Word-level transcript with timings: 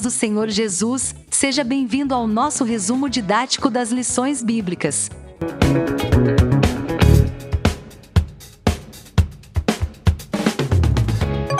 paz 0.00 0.02
do 0.02 0.10
Senhor 0.10 0.48
Jesus, 0.48 1.14
seja 1.30 1.62
bem-vindo 1.62 2.14
ao 2.14 2.26
nosso 2.26 2.64
resumo 2.64 3.08
didático 3.08 3.68
das 3.68 3.90
lições 3.90 4.42
bíblicas. 4.42 5.10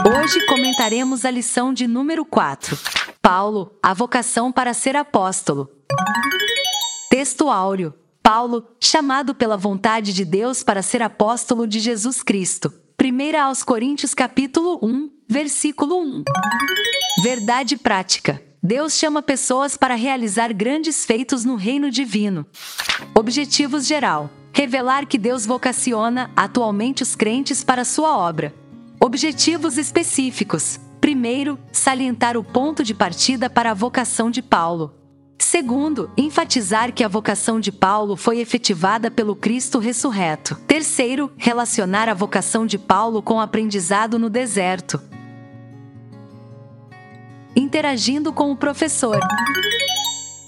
Hoje 0.07 0.47
comentaremos 0.47 1.25
a 1.25 1.31
lição 1.31 1.73
de 1.73 1.87
número 1.87 2.25
4. 2.25 2.79
Paulo, 3.21 3.73
a 3.83 3.93
vocação 3.93 4.51
para 4.51 4.73
ser 4.73 4.97
apóstolo. 4.97 5.71
Texto 7.11 7.51
áureo. 7.51 7.95
Paulo, 8.23 8.65
chamado 8.81 9.35
pela 9.35 9.57
vontade 9.57 10.13
de 10.13 10.25
Deus 10.25 10.63
para 10.63 10.83
ser 10.83 11.03
apóstolo 11.03 11.67
de 11.67 11.79
Jesus 11.81 12.23
Cristo. 12.23 12.73
1 13.01 13.39
aos 13.39 13.63
Coríntios 13.63 14.15
capítulo 14.15 14.79
1, 14.83 15.11
versículo 15.31 16.01
1. 16.01 16.25
Verdade 17.23 17.77
prática. 17.77 18.43
Deus 18.61 18.95
chama 18.95 19.23
pessoas 19.23 19.77
para 19.77 19.95
realizar 19.95 20.53
grandes 20.53 21.07
feitos 21.07 21.45
no 21.45 21.55
reino 21.55 21.89
divino. 21.89 22.45
Objetivos 23.15 23.87
geral: 23.87 24.29
revelar 24.53 25.07
que 25.07 25.17
Deus 25.17 25.47
vocaciona 25.47 26.31
atualmente 26.35 27.05
os 27.05 27.15
crentes 27.15 27.63
para 27.63 27.85
sua 27.85 28.19
obra. 28.19 28.53
Objetivos 28.99 29.79
específicos: 29.79 30.81
primeiro, 31.01 31.57
salientar 31.71 32.37
o 32.37 32.43
ponto 32.43 32.83
de 32.83 32.93
partida 32.93 33.49
para 33.49 33.71
a 33.71 33.75
vocação 33.75 34.33
de 34.33 34.43
Paulo. 34.43 34.97
Segundo, 35.39 36.11
enfatizar 36.19 36.93
que 36.93 37.05
a 37.05 37.09
vocação 37.09 37.61
de 37.61 37.73
Paulo 37.73 38.15
foi 38.17 38.41
efetivada 38.41 39.11
pelo 39.11 39.35
Cristo 39.37 39.79
ressurreto. 39.79 40.57
Terceiro, 40.67 41.33
relacionar 41.39 42.09
a 42.09 42.15
vocação 42.15 42.67
de 42.67 42.77
Paulo 42.77 43.23
com 43.23 43.35
o 43.35 43.41
aprendizado 43.41 44.19
no 44.19 44.29
deserto. 44.29 45.01
Interagindo 47.55 48.33
com 48.33 48.53
o 48.53 48.57
professor. 48.57 49.19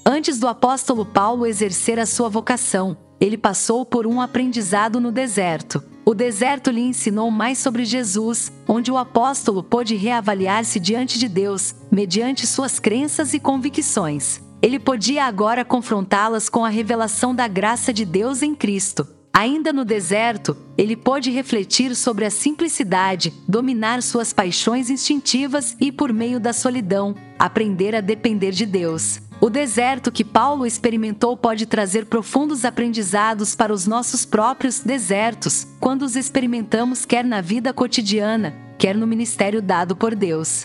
Antes 0.07 0.39
do 0.39 0.47
apóstolo 0.47 1.05
Paulo 1.05 1.47
exercer 1.47 1.99
a 1.99 2.07
sua 2.07 2.29
vocação, 2.29 2.97
ele 3.21 3.37
passou 3.37 3.85
por 3.85 4.07
um 4.07 4.21
aprendizado 4.21 5.01
no 5.01 5.11
deserto. 5.11 5.83
O 6.05 6.15
deserto 6.15 6.71
lhe 6.71 6.81
ensinou 6.81 7.31
mais 7.31 7.59
sobre 7.59 7.85
Jesus, 7.85 8.53
onde 8.69 8.91
o 8.91 8.97
apóstolo 8.97 9.63
pôde 9.63 9.97
reavaliar-se 9.97 10.79
diante 10.79 11.19
de 11.19 11.29
Deus, 11.29 11.75
mediante 11.91 12.47
suas 12.47 12.79
crenças 12.79 13.35
e 13.35 13.41
convicções. 13.41 14.41
Ele 14.61 14.79
podia 14.79 15.25
agora 15.25 15.65
confrontá-las 15.65 16.49
com 16.49 16.65
a 16.65 16.69
revelação 16.69 17.35
da 17.35 17.49
graça 17.49 17.93
de 17.93 18.05
Deus 18.05 18.43
em 18.43 18.55
Cristo. 18.55 19.22
Ainda 19.35 19.73
no 19.73 19.83
deserto, 19.83 20.55
ele 20.77 20.95
pôde 20.95 21.31
refletir 21.31 21.97
sobre 21.97 22.27
a 22.27 22.31
simplicidade, 22.31 23.33
dominar 23.49 24.03
suas 24.03 24.31
paixões 24.31 24.91
instintivas 24.91 25.75
e, 25.81 25.91
por 25.91 26.13
meio 26.13 26.39
da 26.39 26.53
solidão, 26.53 27.15
aprender 27.39 27.95
a 27.95 28.03
depender 28.03 28.51
de 28.51 28.67
Deus. 28.67 29.23
O 29.41 29.49
deserto 29.49 30.13
que 30.13 30.23
Paulo 30.23 30.67
experimentou 30.67 31.35
pode 31.37 31.65
trazer 31.65 32.07
profundos 32.07 32.65
aprendizados 32.65 33.55
para 33.55 33.73
os 33.73 33.87
nossos 33.87 34.27
próprios 34.27 34.81
desertos, 34.81 35.67
quando 35.81 36.03
os 36.03 36.15
experimentamos 36.15 37.07
quer 37.07 37.25
na 37.25 37.41
vida 37.41 37.73
cotidiana, 37.73 38.55
quer 38.79 38.95
no 38.95 39.07
ministério 39.07 39.63
dado 39.63 39.97
por 39.97 40.15
Deus. 40.15 40.63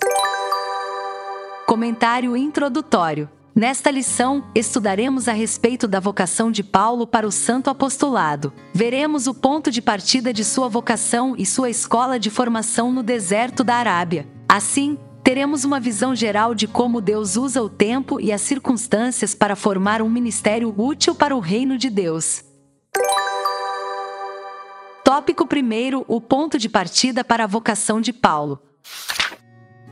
Comentário 1.65 2.35
introdutório. 2.35 3.29
Nesta 3.57 3.89
lição, 3.89 4.43
estudaremos 4.53 5.27
a 5.27 5.33
respeito 5.33 5.87
da 5.87 5.99
vocação 5.99 6.51
de 6.51 6.63
Paulo 6.63 7.07
para 7.07 7.27
o 7.27 7.31
santo 7.31 7.71
apostolado. 7.71 8.53
Veremos 8.71 9.25
o 9.25 9.33
ponto 9.33 9.71
de 9.71 9.81
partida 9.81 10.31
de 10.31 10.45
sua 10.45 10.69
vocação 10.69 11.33
e 11.35 11.43
sua 11.43 11.67
escola 11.67 12.19
de 12.19 12.29
formação 12.29 12.91
no 12.91 13.01
deserto 13.01 13.63
da 13.63 13.73
Arábia. 13.73 14.27
Assim, 14.47 14.95
teremos 15.23 15.65
uma 15.65 15.79
visão 15.79 16.15
geral 16.15 16.53
de 16.53 16.67
como 16.67 17.01
Deus 17.01 17.35
usa 17.35 17.63
o 17.63 17.67
tempo 17.67 18.21
e 18.21 18.31
as 18.31 18.41
circunstâncias 18.41 19.33
para 19.33 19.55
formar 19.55 20.03
um 20.03 20.09
ministério 20.09 20.71
útil 20.77 21.15
para 21.15 21.35
o 21.35 21.39
reino 21.39 21.79
de 21.79 21.89
Deus. 21.89 22.43
Tópico 25.03 25.45
1 25.45 26.05
O 26.07 26.21
ponto 26.21 26.59
de 26.59 26.69
partida 26.69 27.23
para 27.23 27.45
a 27.45 27.47
vocação 27.47 27.99
de 27.99 28.13
Paulo. 28.13 28.61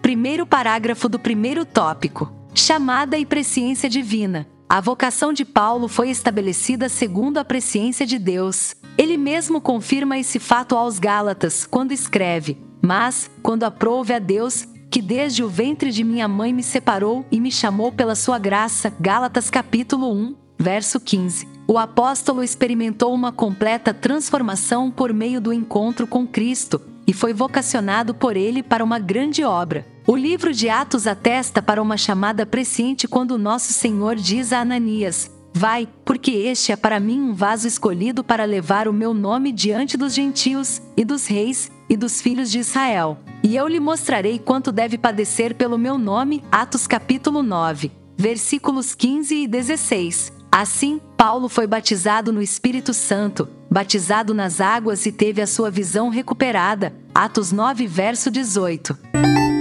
Primeiro 0.03 0.46
parágrafo 0.46 1.09
do 1.09 1.18
primeiro 1.18 1.66
tópico. 1.66 2.45
Chamada 2.58 3.18
e 3.18 3.26
presciência 3.26 3.90
divina. 3.90 4.48
A 4.70 4.80
vocação 4.80 5.34
de 5.34 5.44
Paulo 5.44 5.90
foi 5.90 6.10
estabelecida 6.10 6.88
segundo 6.88 7.38
a 7.38 7.44
presciência 7.44 8.06
de 8.06 8.18
Deus. 8.18 8.74
Ele 8.98 9.18
mesmo 9.18 9.60
confirma 9.60 10.18
esse 10.18 10.40
fato 10.40 10.74
aos 10.78 10.98
Gálatas 10.98 11.68
quando 11.68 11.92
escreve: 11.92 12.58
Mas, 12.82 13.30
quando 13.44 13.66
aprouve 13.66 14.14
a 14.14 14.20
Deus, 14.20 14.66
que 14.90 15.02
desde 15.02 15.44
o 15.44 15.50
ventre 15.50 15.92
de 15.92 16.02
minha 16.02 16.30
mãe 16.30 16.54
me 16.54 16.64
separou 16.64 17.26
e 17.30 17.42
me 17.42 17.52
chamou 17.52 17.92
pela 17.92 18.16
sua 18.16 18.40
graça. 18.40 18.92
Gálatas 19.02 19.50
capítulo 19.50 20.14
1, 20.14 20.36
verso 20.58 20.98
15. 20.98 21.50
O 21.68 21.78
apóstolo 21.78 22.42
experimentou 22.42 23.14
uma 23.14 23.34
completa 23.34 23.94
transformação 23.94 24.90
por 24.90 25.12
meio 25.12 25.42
do 25.42 25.52
encontro 25.52 26.08
com 26.08 26.26
Cristo 26.26 26.82
e 27.06 27.12
foi 27.12 27.34
vocacionado 27.34 28.16
por 28.16 28.38
ele 28.38 28.64
para 28.64 28.84
uma 28.84 28.98
grande 28.98 29.44
obra. 29.44 29.95
O 30.08 30.16
livro 30.16 30.54
de 30.54 30.70
Atos 30.70 31.08
atesta 31.08 31.64
para 31.64 31.82
uma 31.82 31.98
chamada 31.98 32.46
presciente 32.46 33.08
quando 33.08 33.40
nosso 33.40 33.74
Senhor 33.74 34.16
diz 34.16 34.54
a 34.54 34.60
Ananias: 34.60 35.32
Vai, 35.52 35.90
porque 36.06 36.30
este 36.30 36.72
é 36.72 36.76
para 36.76 37.00
mim 37.00 37.20
um 37.20 37.34
vaso 37.34 37.68
escolhido 37.68 38.24
para 38.24 38.46
levar 38.46 38.88
o 38.88 38.94
meu 38.94 39.16
nome 39.16 39.52
diante 39.52 39.98
dos 39.98 40.14
gentios, 40.14 40.80
e 40.96 41.04
dos 41.04 41.26
reis, 41.26 41.72
e 41.90 41.98
dos 41.98 42.22
filhos 42.22 42.52
de 42.52 42.60
Israel. 42.60 43.18
E 43.42 43.56
eu 43.56 43.68
lhe 43.68 43.80
mostrarei 43.80 44.38
quanto 44.38 44.72
deve 44.72 44.96
padecer 44.96 45.56
pelo 45.56 45.78
meu 45.78 45.98
nome. 45.98 46.44
Atos 46.52 46.86
capítulo 46.86 47.42
9, 47.42 47.92
versículos 48.16 48.94
15 48.94 49.36
e 49.36 49.48
16. 49.48 50.32
Assim, 50.52 51.02
Paulo 51.18 51.50
foi 51.50 51.66
batizado 51.66 52.32
no 52.32 52.44
Espírito 52.44 52.94
Santo, 52.94 53.50
batizado 53.72 54.36
nas 54.36 54.62
águas 54.62 55.04
e 55.08 55.12
teve 55.12 55.42
a 55.42 55.48
sua 55.48 55.72
visão 55.72 56.10
recuperada. 56.10 56.94
Atos 57.12 57.52
9, 57.52 57.88
verso 57.88 58.30
18. 58.30 59.55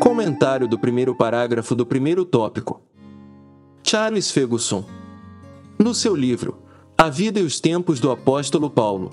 Comentário 0.00 0.68
do 0.68 0.78
primeiro 0.78 1.12
parágrafo 1.14 1.74
do 1.74 1.84
primeiro 1.84 2.24
tópico. 2.24 2.80
Charles 3.82 4.30
Ferguson. 4.30 4.84
No 5.76 5.92
seu 5.92 6.14
livro 6.14 6.58
A 6.96 7.08
Vida 7.08 7.40
e 7.40 7.42
os 7.42 7.58
Tempos 7.58 7.98
do 7.98 8.10
Apóstolo 8.10 8.70
Paulo, 8.70 9.10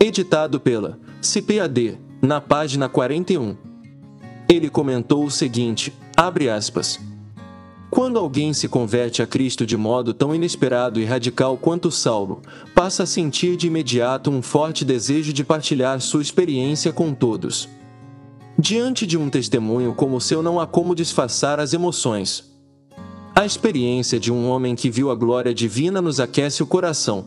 editado 0.00 0.58
pela 0.58 0.98
CPAD, 1.22 1.98
na 2.20 2.40
página 2.40 2.88
41. 2.88 3.56
Ele 4.48 4.68
comentou 4.68 5.24
o 5.24 5.30
seguinte: 5.30 5.92
abre 6.16 6.50
aspas. 6.50 6.98
Quando 7.88 8.18
alguém 8.18 8.52
se 8.52 8.66
converte 8.66 9.22
a 9.22 9.26
Cristo 9.26 9.64
de 9.64 9.76
modo 9.76 10.12
tão 10.12 10.34
inesperado 10.34 11.00
e 11.00 11.04
radical 11.04 11.56
quanto 11.56 11.92
Saulo, 11.92 12.42
passa 12.74 13.04
a 13.04 13.06
sentir 13.06 13.56
de 13.56 13.68
imediato 13.68 14.28
um 14.28 14.42
forte 14.42 14.84
desejo 14.84 15.32
de 15.32 15.44
partilhar 15.44 16.00
sua 16.00 16.20
experiência 16.20 16.92
com 16.92 17.14
todos. 17.14 17.68
Diante 18.58 19.04
de 19.04 19.18
um 19.18 19.28
testemunho 19.28 19.94
como 19.94 20.16
o 20.16 20.20
seu, 20.20 20.42
não 20.42 20.60
há 20.60 20.66
como 20.66 20.94
disfarçar 20.94 21.58
as 21.58 21.72
emoções. 21.72 22.54
A 23.34 23.44
experiência 23.44 24.20
de 24.20 24.32
um 24.32 24.48
homem 24.48 24.76
que 24.76 24.88
viu 24.88 25.10
a 25.10 25.14
glória 25.14 25.52
divina 25.52 26.00
nos 26.00 26.20
aquece 26.20 26.62
o 26.62 26.66
coração. 26.66 27.26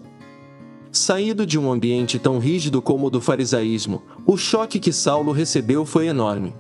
Saído 0.89 1.45
de 1.45 1.59
um 1.59 1.69
ambiente 1.69 2.17
tão 2.17 2.39
rígido 2.39 2.81
como 2.81 3.07
o 3.07 3.09
do 3.09 3.19
farisaísmo, 3.19 4.01
o 4.25 4.37
choque 4.37 4.79
que 4.79 4.93
Saulo 4.93 5.33
recebeu 5.33 5.85
foi 5.85 6.07
enorme. 6.07 6.55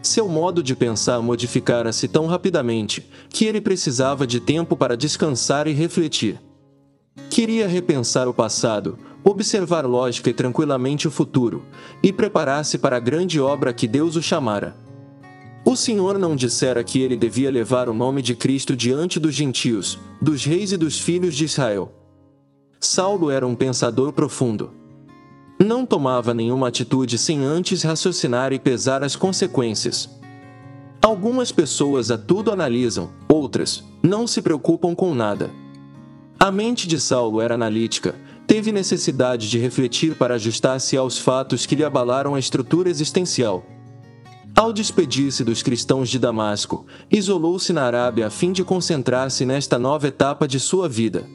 Seu 0.00 0.28
modo 0.28 0.62
de 0.62 0.76
pensar 0.76 1.20
modificara-se 1.20 2.06
tão 2.06 2.26
rapidamente 2.26 3.04
que 3.28 3.46
ele 3.46 3.60
precisava 3.60 4.26
de 4.26 4.38
tempo 4.38 4.76
para 4.76 4.96
descansar 4.96 5.66
e 5.66 5.72
refletir. 5.72 6.40
Queria 7.28 7.66
repensar 7.66 8.28
o 8.28 8.34
passado, 8.34 8.96
observar 9.24 9.86
lógica 9.86 10.30
e 10.30 10.34
tranquilamente 10.34 11.06
o 11.06 11.10
futuro, 11.10 11.64
e 12.02 12.12
preparar-se 12.12 12.78
para 12.78 12.96
a 12.96 13.00
grande 13.00 13.40
obra 13.40 13.72
que 13.72 13.86
Deus 13.86 14.16
o 14.16 14.22
chamara. 14.22 14.76
O 15.64 15.76
Senhor 15.76 16.18
não 16.18 16.34
dissera 16.34 16.82
que 16.82 17.00
ele 17.00 17.16
devia 17.16 17.50
levar 17.50 17.88
o 17.88 17.94
nome 17.94 18.20
de 18.20 18.34
Cristo 18.34 18.74
diante 18.74 19.20
dos 19.20 19.34
gentios, 19.34 19.98
dos 20.20 20.44
reis 20.44 20.72
e 20.72 20.76
dos 20.76 20.98
filhos 20.98 21.36
de 21.36 21.44
Israel. 21.44 21.92
Saulo 22.80 23.30
era 23.30 23.46
um 23.46 23.54
pensador 23.54 24.12
profundo. 24.12 24.72
Não 25.56 25.86
tomava 25.86 26.34
nenhuma 26.34 26.66
atitude 26.66 27.16
sem 27.16 27.44
antes 27.44 27.84
raciocinar 27.84 28.52
e 28.52 28.58
pesar 28.58 29.04
as 29.04 29.14
consequências. 29.14 30.10
Algumas 31.00 31.52
pessoas 31.52 32.10
a 32.10 32.18
tudo 32.18 32.50
analisam, 32.50 33.10
outras 33.28 33.84
não 34.02 34.26
se 34.26 34.42
preocupam 34.42 34.96
com 34.96 35.14
nada. 35.14 35.50
A 36.40 36.50
mente 36.50 36.88
de 36.88 36.98
Saulo 36.98 37.40
era 37.40 37.54
analítica, 37.54 38.16
teve 38.52 38.70
necessidade 38.70 39.48
de 39.48 39.58
refletir 39.58 40.14
para 40.14 40.34
ajustar-se 40.34 40.94
aos 40.94 41.16
fatos 41.16 41.64
que 41.64 41.74
lhe 41.74 41.82
abalaram 41.82 42.34
a 42.34 42.38
estrutura 42.38 42.90
existencial. 42.90 43.64
Ao 44.54 44.74
despedir-se 44.74 45.42
dos 45.42 45.62
cristãos 45.62 46.10
de 46.10 46.18
Damasco, 46.18 46.84
isolou-se 47.10 47.72
na 47.72 47.84
Arábia 47.84 48.26
a 48.26 48.30
fim 48.30 48.52
de 48.52 48.62
concentrar-se 48.62 49.46
nesta 49.46 49.78
nova 49.78 50.06
etapa 50.06 50.46
de 50.46 50.60
sua 50.60 50.86
vida. 50.86 51.26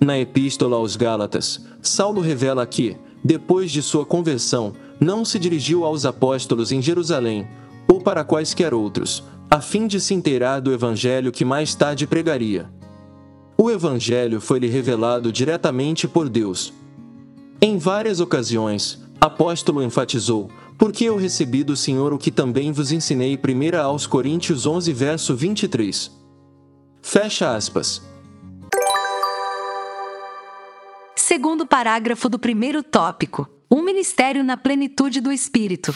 Na 0.00 0.16
Epístola 0.16 0.76
aos 0.76 0.94
Gálatas, 0.94 1.66
Saulo 1.82 2.20
revela 2.20 2.64
que, 2.64 2.96
depois 3.24 3.72
de 3.72 3.82
sua 3.82 4.06
conversão, 4.06 4.74
não 5.00 5.24
se 5.24 5.40
dirigiu 5.40 5.84
aos 5.84 6.06
apóstolos 6.06 6.70
em 6.70 6.80
Jerusalém, 6.80 7.48
ou 7.88 8.00
para 8.00 8.22
quaisquer 8.22 8.72
outros, 8.72 9.24
a 9.50 9.60
fim 9.60 9.88
de 9.88 10.00
se 10.00 10.14
inteirar 10.14 10.60
do 10.60 10.72
evangelho 10.72 11.32
que 11.32 11.44
mais 11.44 11.74
tarde 11.74 12.06
pregaria. 12.06 12.77
O 13.60 13.72
evangelho 13.72 14.40
foi-lhe 14.40 14.68
revelado 14.68 15.32
diretamente 15.32 16.06
por 16.06 16.28
Deus. 16.28 16.72
Em 17.60 17.76
várias 17.76 18.20
ocasiões, 18.20 19.02
apóstolo 19.20 19.82
enfatizou: 19.82 20.48
Porque 20.78 21.06
eu 21.06 21.16
recebi 21.16 21.64
do 21.64 21.74
Senhor 21.74 22.12
o 22.12 22.18
que 22.18 22.30
também 22.30 22.70
vos 22.70 22.92
ensinei. 22.92 23.36
1 23.36 23.76
aos 23.76 24.06
Coríntios 24.06 24.64
11, 24.64 24.92
verso 24.92 25.34
23. 25.34 26.08
Fecha 27.02 27.56
aspas. 27.56 28.00
Segundo 31.16 31.66
parágrafo 31.66 32.28
do 32.28 32.38
primeiro 32.38 32.80
tópico: 32.84 33.48
Um 33.68 33.82
ministério 33.82 34.44
na 34.44 34.56
plenitude 34.56 35.20
do 35.20 35.32
Espírito. 35.32 35.92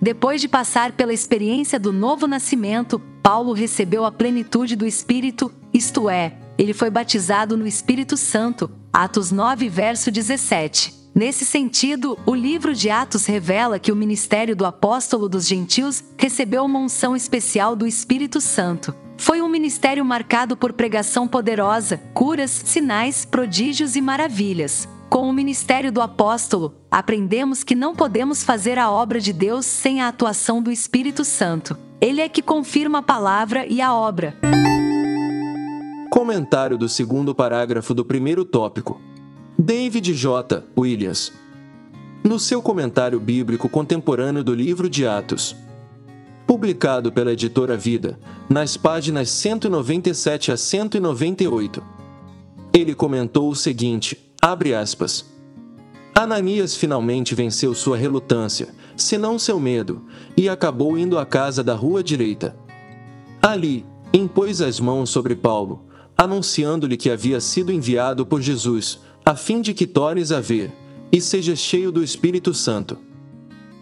Depois 0.00 0.40
de 0.40 0.48
passar 0.48 0.92
pela 0.92 1.12
experiência 1.12 1.78
do 1.78 1.92
novo 1.92 2.26
nascimento, 2.26 2.98
Paulo 3.22 3.52
recebeu 3.52 4.02
a 4.06 4.10
plenitude 4.10 4.76
do 4.76 4.86
Espírito, 4.86 5.52
isto 5.72 6.08
é, 6.08 6.38
ele 6.56 6.72
foi 6.72 6.90
batizado 6.90 7.56
no 7.56 7.66
Espírito 7.66 8.16
Santo. 8.16 8.70
Atos 8.92 9.30
9, 9.30 9.68
verso 9.68 10.10
17. 10.10 11.04
Nesse 11.14 11.44
sentido, 11.44 12.18
o 12.26 12.34
livro 12.34 12.74
de 12.74 12.90
Atos 12.90 13.26
revela 13.26 13.78
que 13.78 13.92
o 13.92 13.96
ministério 13.96 14.56
do 14.56 14.66
apóstolo 14.66 15.28
dos 15.28 15.46
gentios 15.46 16.02
recebeu 16.18 16.64
uma 16.64 16.80
unção 16.80 17.14
especial 17.14 17.76
do 17.76 17.86
Espírito 17.86 18.40
Santo. 18.40 18.94
Foi 19.16 19.40
um 19.40 19.48
ministério 19.48 20.04
marcado 20.04 20.56
por 20.56 20.72
pregação 20.72 21.28
poderosa, 21.28 22.00
curas, 22.12 22.50
sinais, 22.50 23.24
prodígios 23.24 23.94
e 23.94 24.00
maravilhas. 24.00 24.88
Com 25.08 25.28
o 25.28 25.32
ministério 25.32 25.92
do 25.92 26.00
apóstolo, 26.00 26.74
aprendemos 26.90 27.62
que 27.62 27.76
não 27.76 27.94
podemos 27.94 28.42
fazer 28.42 28.76
a 28.76 28.90
obra 28.90 29.20
de 29.20 29.32
Deus 29.32 29.66
sem 29.66 30.00
a 30.00 30.08
atuação 30.08 30.60
do 30.60 30.72
Espírito 30.72 31.24
Santo. 31.24 31.78
Ele 32.00 32.20
é 32.20 32.28
que 32.28 32.42
confirma 32.42 32.98
a 32.98 33.02
palavra 33.02 33.64
e 33.66 33.80
a 33.80 33.94
obra. 33.94 34.36
Comentário 36.14 36.78
do 36.78 36.88
segundo 36.88 37.34
parágrafo 37.34 37.92
do 37.92 38.04
primeiro 38.04 38.44
tópico. 38.44 39.00
David 39.58 40.14
J. 40.14 40.62
Williams. 40.78 41.32
No 42.22 42.38
seu 42.38 42.62
comentário 42.62 43.18
bíblico 43.18 43.68
contemporâneo 43.68 44.44
do 44.44 44.54
livro 44.54 44.88
de 44.88 45.04
Atos, 45.04 45.56
publicado 46.46 47.10
pela 47.10 47.32
editora 47.32 47.76
Vida, 47.76 48.16
nas 48.48 48.76
páginas 48.76 49.28
197 49.28 50.52
a 50.52 50.56
198, 50.56 51.82
ele 52.72 52.94
comentou 52.94 53.50
o 53.50 53.56
seguinte: 53.56 54.16
Abre 54.40 54.72
aspas. 54.72 55.24
Ananias 56.14 56.76
finalmente 56.76 57.34
venceu 57.34 57.74
sua 57.74 57.96
relutância, 57.96 58.68
se 58.96 59.18
não 59.18 59.36
seu 59.36 59.58
medo, 59.58 60.04
e 60.36 60.48
acabou 60.48 60.96
indo 60.96 61.18
à 61.18 61.26
casa 61.26 61.64
da 61.64 61.74
rua 61.74 62.04
direita. 62.04 62.56
Ali, 63.42 63.84
impôs 64.12 64.60
as 64.60 64.78
mãos 64.78 65.10
sobre 65.10 65.34
Paulo, 65.34 65.92
anunciando-lhe 66.16 66.96
que 66.96 67.10
havia 67.10 67.40
sido 67.40 67.72
enviado 67.72 68.24
por 68.24 68.40
Jesus, 68.40 69.00
a 69.24 69.34
fim 69.34 69.60
de 69.60 69.74
que 69.74 69.86
tornes 69.86 70.32
a 70.32 70.40
ver, 70.40 70.72
e 71.10 71.20
sejas 71.20 71.58
cheio 71.58 71.90
do 71.90 72.02
Espírito 72.02 72.52
Santo. 72.52 72.98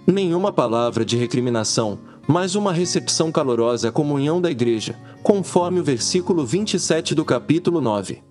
Nenhuma 0.07 0.53
palavra 0.53 1.05
de 1.05 1.17
recriminação, 1.17 1.99
mas 2.27 2.55
uma 2.55 2.73
recepção 2.73 3.31
calorosa 3.33 3.89
à 3.89 3.93
comunhão 3.93 4.41
da 4.41 4.51
igreja, 4.51 4.99
conforme 5.23 5.81
o 5.81 5.85
versículo 5.85 6.45
27 6.45 7.15
do 7.15 7.25
capítulo 7.25 7.81
9. 7.81 8.23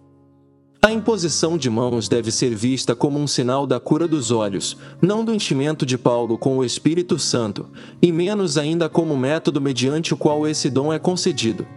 A 0.84 0.92
imposição 0.92 1.58
de 1.58 1.70
mãos 1.70 2.10
deve 2.10 2.32
ser 2.32 2.56
vista 2.56 2.96
como 2.96 3.20
um 3.20 3.28
sinal 3.28 3.68
da 3.68 3.80
cura 3.80 4.08
dos 4.08 4.32
olhos, 4.32 4.76
não 5.00 5.24
do 5.24 5.34
enchimento 5.34 5.86
de 5.86 5.96
Paulo 5.96 6.40
com 6.40 6.58
o 6.58 6.66
Espírito 6.66 7.20
Santo, 7.20 7.70
e 8.02 8.12
menos 8.12 8.58
ainda 8.58 8.90
como 8.90 9.16
método 9.16 9.62
mediante 9.62 10.14
o 10.14 10.18
qual 10.18 10.48
esse 10.48 10.72
dom 10.72 10.92
é 10.92 10.98
concedido. 10.98 11.68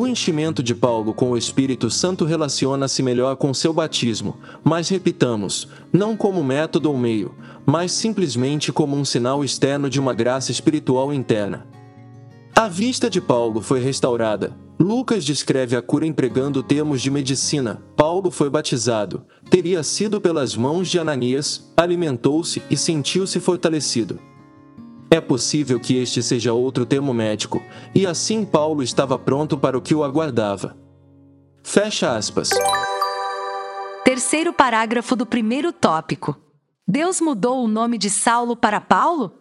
O 0.00 0.06
enchimento 0.06 0.62
de 0.62 0.74
Paulo 0.74 1.12
com 1.12 1.30
o 1.30 1.36
Espírito 1.36 1.90
Santo 1.90 2.24
relaciona-se 2.24 3.02
melhor 3.02 3.36
com 3.36 3.52
seu 3.52 3.70
batismo, 3.70 4.38
mas 4.64 4.88
repitamos, 4.88 5.68
não 5.92 6.16
como 6.16 6.42
método 6.42 6.90
ou 6.90 6.96
meio, 6.96 7.34
mas 7.66 7.92
simplesmente 7.92 8.72
como 8.72 8.96
um 8.96 9.04
sinal 9.04 9.44
externo 9.44 9.90
de 9.90 10.00
uma 10.00 10.14
graça 10.14 10.50
espiritual 10.50 11.12
interna. 11.12 11.66
A 12.56 12.66
vista 12.66 13.10
de 13.10 13.20
Paulo 13.20 13.60
foi 13.60 13.78
restaurada. 13.80 14.56
Lucas 14.78 15.22
descreve 15.22 15.76
a 15.76 15.82
cura 15.82 16.06
empregando 16.06 16.62
termos 16.62 17.02
de 17.02 17.10
medicina. 17.10 17.82
Paulo 17.94 18.30
foi 18.30 18.48
batizado. 18.48 19.26
Teria 19.50 19.82
sido 19.82 20.18
pelas 20.18 20.56
mãos 20.56 20.88
de 20.88 20.98
Ananias, 20.98 21.70
alimentou-se 21.76 22.62
e 22.70 22.76
sentiu-se 22.78 23.38
fortalecido. 23.38 24.18
É 25.12 25.20
possível 25.20 25.80
que 25.80 25.96
este 25.96 26.22
seja 26.22 26.52
outro 26.52 26.86
termo 26.86 27.12
médico, 27.12 27.60
e 27.92 28.06
assim 28.06 28.44
Paulo 28.44 28.80
estava 28.80 29.18
pronto 29.18 29.58
para 29.58 29.76
o 29.76 29.82
que 29.82 29.94
o 29.94 30.04
aguardava. 30.04 30.76
Fecha 31.64 32.16
aspas. 32.16 32.50
Terceiro 34.04 34.52
parágrafo 34.52 35.16
do 35.16 35.26
primeiro 35.26 35.72
tópico. 35.72 36.36
Deus 36.86 37.20
mudou 37.20 37.64
o 37.64 37.68
nome 37.68 37.98
de 37.98 38.08
Saulo 38.08 38.56
para 38.56 38.80
Paulo? 38.80 39.32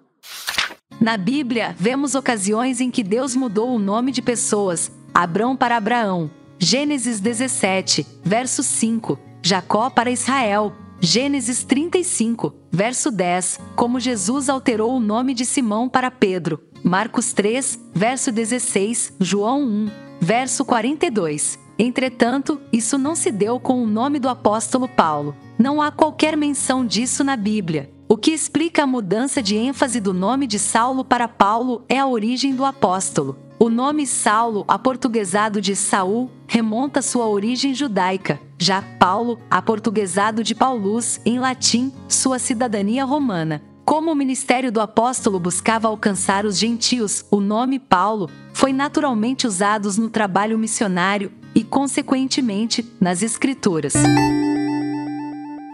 Na 1.00 1.18
Bíblia, 1.18 1.75
vemos 1.77 2.15
ocasiões 2.15 2.81
em 2.81 2.92
que 2.92 3.04
Deus 3.04 3.36
mudou 3.36 3.69
o 3.69 3.80
nome 3.80 4.12
de 4.12 4.22
pessoas, 4.22 4.92
Abrão 5.13 5.56
para 5.56 5.77
Abraão, 5.77 6.30
Gênesis 6.57 7.19
17, 7.19 8.06
verso 8.24 8.62
5, 8.63 9.18
Jacó 9.42 9.89
para 9.89 10.12
Israel, 10.12 10.74
Gênesis 11.01 11.63
35, 11.63 12.54
verso 12.69 13.10
10, 13.10 13.57
como 13.74 14.01
Jesus 14.01 14.50
alterou 14.50 14.94
o 14.94 15.00
nome 15.00 15.34
de 15.34 15.46
Simão 15.46 15.88
para 15.88 16.12
Pedro, 16.12 16.62
Marcos 16.84 17.31
3, 17.31 17.80
verso 17.94 18.34
16, 18.34 19.13
João 19.18 19.63
1, 19.63 19.92
verso 20.19 20.66
42. 20.66 21.57
Entretanto, 21.78 22.60
isso 22.74 22.98
não 22.98 23.16
se 23.16 23.31
deu 23.31 23.62
com 23.62 23.81
o 23.81 23.88
nome 23.88 24.19
do 24.19 24.28
apóstolo 24.28 24.90
Paulo. 24.90 25.34
Não 25.57 25.81
há 25.81 25.90
qualquer 25.90 26.36
menção 26.36 26.86
disso 26.86 27.24
na 27.24 27.38
Bíblia. 27.38 27.90
O 28.10 28.18
que 28.18 28.31
explica 28.31 28.84
a 28.84 28.88
mudança 28.88 29.42
de 29.42 29.56
ênfase 29.56 30.01
do 30.01 30.13
nome 30.13 30.48
de 30.48 30.60
Saulo 30.60 31.06
para 31.06 31.30
Paulo 31.30 31.86
é 31.88 31.98
a 31.98 32.07
origem 32.07 32.54
do 32.54 32.66
apóstolo. 32.66 33.38
O 33.61 33.69
nome 33.69 34.07
Saulo, 34.07 34.63
aportuguesado 34.69 35.59
de 35.59 35.75
Saul, 35.75 36.31
remonta 36.47 37.01
sua 37.01 37.27
origem 37.27 37.75
judaica. 37.75 38.39
Já 38.57 38.81
Paulo, 38.81 39.38
aportuguesado 39.51 40.41
de 40.45 40.56
Paulus, 40.56 41.19
em 41.25 41.39
latim, 41.39 41.91
sua 42.07 42.39
cidadania 42.39 43.03
romana. 43.03 43.61
Como 43.83 44.13
o 44.13 44.15
ministério 44.15 44.71
do 44.71 44.79
apóstolo 44.79 45.41
buscava 45.41 45.89
alcançar 45.89 46.45
os 46.45 46.57
gentios, 46.57 47.25
o 47.29 47.41
nome 47.41 47.79
Paulo 47.79 48.29
foi 48.53 48.72
naturalmente 48.72 49.45
usado 49.45 49.91
no 49.98 50.10
trabalho 50.10 50.57
missionário 50.57 51.29
e, 51.53 51.62
consequentemente, 51.62 52.89
nas 52.98 53.22
Escrituras. 53.22 53.91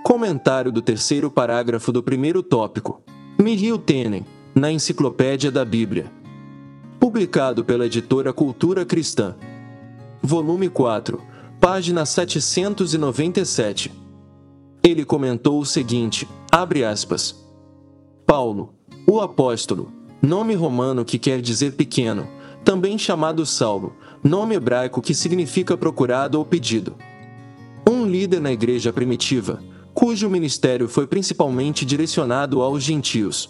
Comentário 0.03 0.71
do 0.71 0.81
terceiro 0.81 1.29
parágrafo 1.29 1.91
do 1.91 2.01
primeiro 2.01 2.41
tópico. 2.41 3.03
Mihiel 3.39 3.77
Tenen, 3.77 4.25
na 4.55 4.71
Enciclopédia 4.71 5.51
da 5.51 5.63
Bíblia. 5.63 6.11
Publicado 6.99 7.63
pela 7.63 7.85
editora 7.85 8.33
Cultura 8.33 8.85
Cristã. 8.85 9.35
Volume 10.21 10.69
4, 10.69 11.21
página 11.59 12.05
797. 12.05 13.91
Ele 14.83 15.05
comentou 15.05 15.59
o 15.59 15.65
seguinte: 15.65 16.27
abre 16.51 16.83
aspas. 16.83 17.43
Paulo, 18.25 18.73
o 19.07 19.21
apóstolo, 19.21 19.91
nome 20.21 20.55
romano 20.55 21.05
que 21.05 21.19
quer 21.19 21.41
dizer 21.41 21.73
pequeno, 21.73 22.27
também 22.63 22.97
chamado 22.97 23.45
Saulo, 23.45 23.93
nome 24.23 24.55
hebraico 24.55 25.01
que 25.01 25.13
significa 25.13 25.77
procurado 25.77 26.39
ou 26.39 26.45
pedido. 26.45 26.95
Um 27.87 28.07
líder 28.07 28.41
na 28.41 28.51
igreja 28.51 28.91
primitiva, 28.91 29.61
cujo 29.93 30.29
ministério 30.29 30.87
foi 30.87 31.05
principalmente 31.05 31.85
direcionado 31.85 32.61
aos 32.61 32.81
gentios. 32.81 33.49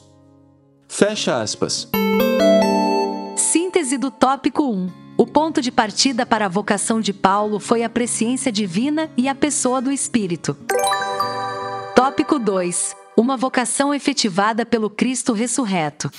Fecha 0.87 1.41
aspas. 1.41 1.89
Síntese 3.85 3.97
do 3.99 4.09
tópico 4.09 4.63
1. 4.63 4.89
O 5.15 5.27
ponto 5.27 5.61
de 5.61 5.71
partida 5.71 6.25
para 6.25 6.47
a 6.47 6.49
vocação 6.49 6.99
de 6.99 7.13
Paulo 7.13 7.59
foi 7.59 7.83
a 7.83 7.89
presciência 7.89 8.51
divina 8.51 9.11
e 9.15 9.29
a 9.29 9.35
pessoa 9.35 9.79
do 9.79 9.91
Espírito. 9.91 10.57
Tópico 11.95 12.39
2. 12.39 12.95
Uma 13.15 13.37
vocação 13.37 13.93
efetivada 13.93 14.65
pelo 14.65 14.89
Cristo 14.89 15.33
ressurreto. 15.33 16.09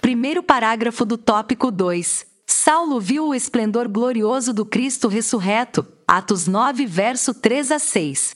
Primeiro 0.00 0.42
parágrafo 0.42 1.04
do 1.04 1.18
tópico 1.18 1.70
2. 1.70 2.24
Saulo 2.46 2.98
viu 2.98 3.28
o 3.28 3.34
esplendor 3.34 3.86
glorioso 3.86 4.54
do 4.54 4.64
Cristo 4.64 5.06
ressurreto. 5.06 5.86
Atos 6.08 6.46
9, 6.46 6.86
verso 6.86 7.34
3 7.34 7.72
a 7.72 7.78
6. 7.78 8.34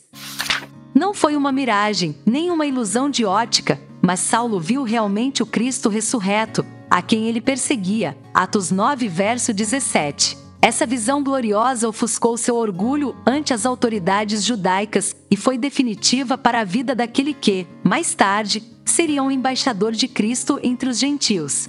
Não 0.94 1.14
foi 1.14 1.36
uma 1.36 1.50
miragem, 1.50 2.14
nem 2.26 2.50
uma 2.50 2.66
ilusão 2.66 3.08
de 3.08 3.24
ótica, 3.24 3.80
mas 4.02 4.20
Saulo 4.20 4.60
viu 4.60 4.82
realmente 4.82 5.42
o 5.42 5.46
Cristo 5.46 5.88
ressurreto, 5.88 6.66
a 6.90 7.02
quem 7.02 7.28
ele 7.28 7.40
perseguia. 7.40 8.16
Atos 8.32 8.70
9, 8.70 9.08
verso 9.08 9.52
17. 9.52 10.36
Essa 10.60 10.86
visão 10.86 11.22
gloriosa 11.22 11.86
ofuscou 11.86 12.38
seu 12.38 12.56
orgulho 12.56 13.14
ante 13.26 13.52
as 13.52 13.66
autoridades 13.66 14.42
judaicas 14.42 15.14
e 15.30 15.36
foi 15.36 15.58
definitiva 15.58 16.38
para 16.38 16.60
a 16.60 16.64
vida 16.64 16.94
daquele 16.94 17.34
que, 17.34 17.66
mais 17.82 18.14
tarde, 18.14 18.62
seria 18.82 19.22
um 19.22 19.30
embaixador 19.30 19.92
de 19.92 20.08
Cristo 20.08 20.58
entre 20.62 20.88
os 20.88 20.98
gentios. 20.98 21.68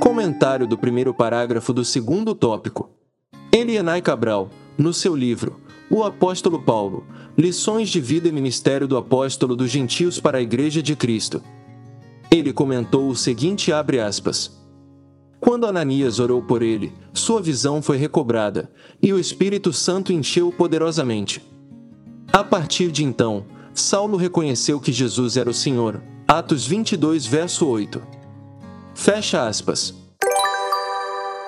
Comentário 0.00 0.66
do 0.66 0.78
primeiro 0.78 1.12
parágrafo 1.12 1.72
do 1.72 1.84
segundo 1.84 2.36
tópico. 2.36 2.90
Elianai 3.50 4.00
Cabral, 4.00 4.50
no 4.78 4.92
seu 4.92 5.16
livro 5.16 5.60
O 5.90 6.04
Apóstolo 6.04 6.62
Paulo, 6.62 7.04
Lições 7.36 7.88
de 7.88 8.00
Vida 8.00 8.28
e 8.28 8.32
Ministério 8.32 8.86
do 8.86 8.96
Apóstolo 8.96 9.56
dos 9.56 9.70
Gentios 9.70 10.20
para 10.20 10.38
a 10.38 10.42
Igreja 10.42 10.80
de 10.80 10.94
Cristo. 10.94 11.42
Ele 12.34 12.52
comentou 12.52 13.08
o 13.08 13.14
seguinte 13.14 13.72
abre 13.72 14.00
aspas. 14.00 14.60
Quando 15.38 15.68
Ananias 15.68 16.18
orou 16.18 16.42
por 16.42 16.62
ele, 16.62 16.92
sua 17.12 17.40
visão 17.40 17.80
foi 17.80 17.96
recobrada, 17.96 18.72
e 19.00 19.12
o 19.12 19.20
Espírito 19.20 19.72
Santo 19.72 20.12
encheu 20.12 20.50
poderosamente. 20.50 21.40
A 22.32 22.42
partir 22.42 22.90
de 22.90 23.04
então, 23.04 23.46
Saulo 23.72 24.16
reconheceu 24.16 24.80
que 24.80 24.90
Jesus 24.90 25.36
era 25.36 25.48
o 25.48 25.54
Senhor. 25.54 26.02
Atos 26.26 26.66
22, 26.66 27.24
verso 27.24 27.68
8. 27.68 28.02
Fecha 28.96 29.46
aspas. 29.46 29.94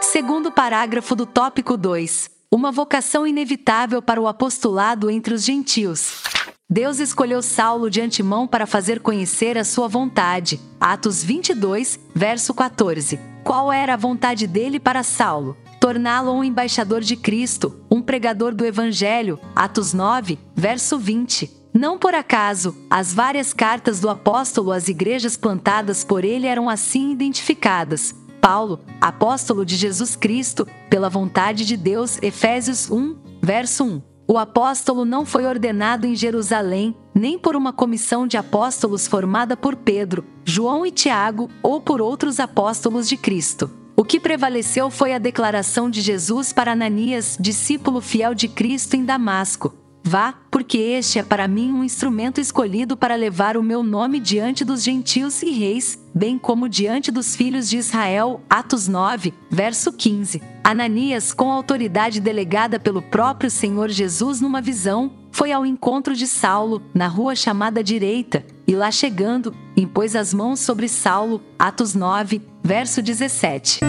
Segundo 0.00 0.52
parágrafo 0.52 1.16
do 1.16 1.26
tópico 1.26 1.76
2. 1.76 2.30
Uma 2.48 2.70
vocação 2.70 3.26
inevitável 3.26 4.00
para 4.00 4.20
o 4.20 4.28
apostolado 4.28 5.10
entre 5.10 5.34
os 5.34 5.44
gentios. 5.44 6.22
Deus 6.68 6.98
escolheu 6.98 7.40
Saulo 7.42 7.88
de 7.88 8.00
antemão 8.00 8.44
para 8.44 8.66
fazer 8.66 8.98
conhecer 8.98 9.56
a 9.56 9.62
sua 9.62 9.86
vontade. 9.86 10.60
Atos 10.80 11.22
22, 11.22 11.98
verso 12.12 12.52
14. 12.52 13.20
Qual 13.44 13.72
era 13.72 13.94
a 13.94 13.96
vontade 13.96 14.48
dele 14.48 14.80
para 14.80 15.04
Saulo? 15.04 15.56
Torná-lo 15.80 16.32
um 16.32 16.42
embaixador 16.42 17.02
de 17.02 17.14
Cristo, 17.14 17.80
um 17.88 18.02
pregador 18.02 18.52
do 18.52 18.66
Evangelho. 18.66 19.38
Atos 19.54 19.92
9, 19.92 20.40
verso 20.56 20.98
20. 20.98 21.48
Não 21.72 21.96
por 21.98 22.16
acaso, 22.16 22.76
as 22.90 23.14
várias 23.14 23.52
cartas 23.52 24.00
do 24.00 24.10
apóstolo 24.10 24.72
às 24.72 24.88
igrejas 24.88 25.36
plantadas 25.36 26.02
por 26.02 26.24
ele 26.24 26.48
eram 26.48 26.68
assim 26.68 27.12
identificadas. 27.12 28.12
Paulo, 28.40 28.80
apóstolo 29.00 29.64
de 29.64 29.76
Jesus 29.76 30.16
Cristo, 30.16 30.66
pela 30.90 31.08
vontade 31.08 31.64
de 31.64 31.76
Deus, 31.76 32.18
Efésios 32.20 32.90
1, 32.90 33.16
verso 33.40 33.84
1. 33.84 34.15
O 34.28 34.38
apóstolo 34.38 35.04
não 35.04 35.24
foi 35.24 35.46
ordenado 35.46 36.04
em 36.04 36.16
Jerusalém, 36.16 36.96
nem 37.14 37.38
por 37.38 37.54
uma 37.54 37.72
comissão 37.72 38.26
de 38.26 38.36
apóstolos 38.36 39.06
formada 39.06 39.56
por 39.56 39.76
Pedro, 39.76 40.24
João 40.44 40.84
e 40.84 40.90
Tiago 40.90 41.48
ou 41.62 41.80
por 41.80 42.00
outros 42.00 42.40
apóstolos 42.40 43.08
de 43.08 43.16
Cristo. 43.16 43.70
O 43.94 44.04
que 44.04 44.18
prevaleceu 44.18 44.90
foi 44.90 45.14
a 45.14 45.18
declaração 45.18 45.88
de 45.88 46.00
Jesus 46.00 46.52
para 46.52 46.72
Ananias, 46.72 47.38
discípulo 47.40 48.00
fiel 48.00 48.34
de 48.34 48.48
Cristo 48.48 48.94
em 48.94 49.04
Damasco: 49.04 49.72
Vá, 50.08 50.34
porque 50.52 50.78
este 50.78 51.18
é 51.18 51.22
para 51.24 51.48
mim 51.48 51.72
um 51.72 51.82
instrumento 51.82 52.40
escolhido 52.40 52.96
para 52.96 53.16
levar 53.16 53.56
o 53.56 53.62
meu 53.62 53.82
nome 53.82 54.20
diante 54.20 54.64
dos 54.64 54.84
gentios 54.84 55.42
e 55.42 55.50
reis, 55.50 55.98
bem 56.14 56.38
como 56.38 56.68
diante 56.68 57.10
dos 57.10 57.34
filhos 57.34 57.68
de 57.68 57.76
Israel. 57.76 58.40
Atos 58.48 58.86
9, 58.86 59.34
verso 59.50 59.92
15. 59.92 60.40
Ananias, 60.62 61.34
com 61.34 61.50
autoridade 61.50 62.20
delegada 62.20 62.78
pelo 62.78 63.02
próprio 63.02 63.50
Senhor 63.50 63.88
Jesus 63.88 64.40
numa 64.40 64.60
visão, 64.60 65.10
foi 65.32 65.50
ao 65.50 65.66
encontro 65.66 66.14
de 66.14 66.28
Saulo, 66.28 66.82
na 66.94 67.08
rua 67.08 67.34
chamada 67.34 67.82
Direita, 67.82 68.46
e 68.64 68.76
lá 68.76 68.92
chegando, 68.92 69.52
impôs 69.76 70.14
as 70.14 70.32
mãos 70.32 70.60
sobre 70.60 70.86
Saulo. 70.86 71.42
Atos 71.58 71.96
9, 71.96 72.40
verso 72.62 73.02
17. 73.02 73.80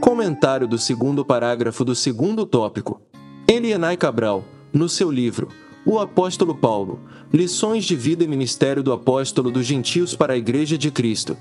Comentário 0.00 0.66
do 0.66 0.78
segundo 0.78 1.26
parágrafo 1.26 1.84
do 1.84 1.94
segundo 1.94 2.46
tópico. 2.46 3.02
Elianai 3.46 3.98
Cabral 3.98 4.44
no 4.78 4.88
seu 4.88 5.10
livro, 5.10 5.48
O 5.84 5.98
Apóstolo 5.98 6.54
Paulo, 6.54 7.00
Lições 7.32 7.84
de 7.84 7.96
Vida 7.96 8.22
e 8.22 8.28
Ministério 8.28 8.82
do 8.82 8.92
Apóstolo 8.92 9.50
dos 9.50 9.66
Gentios 9.66 10.14
para 10.14 10.34
a 10.34 10.36
Igreja 10.36 10.78
de 10.78 10.90
Cristo. 10.90 11.36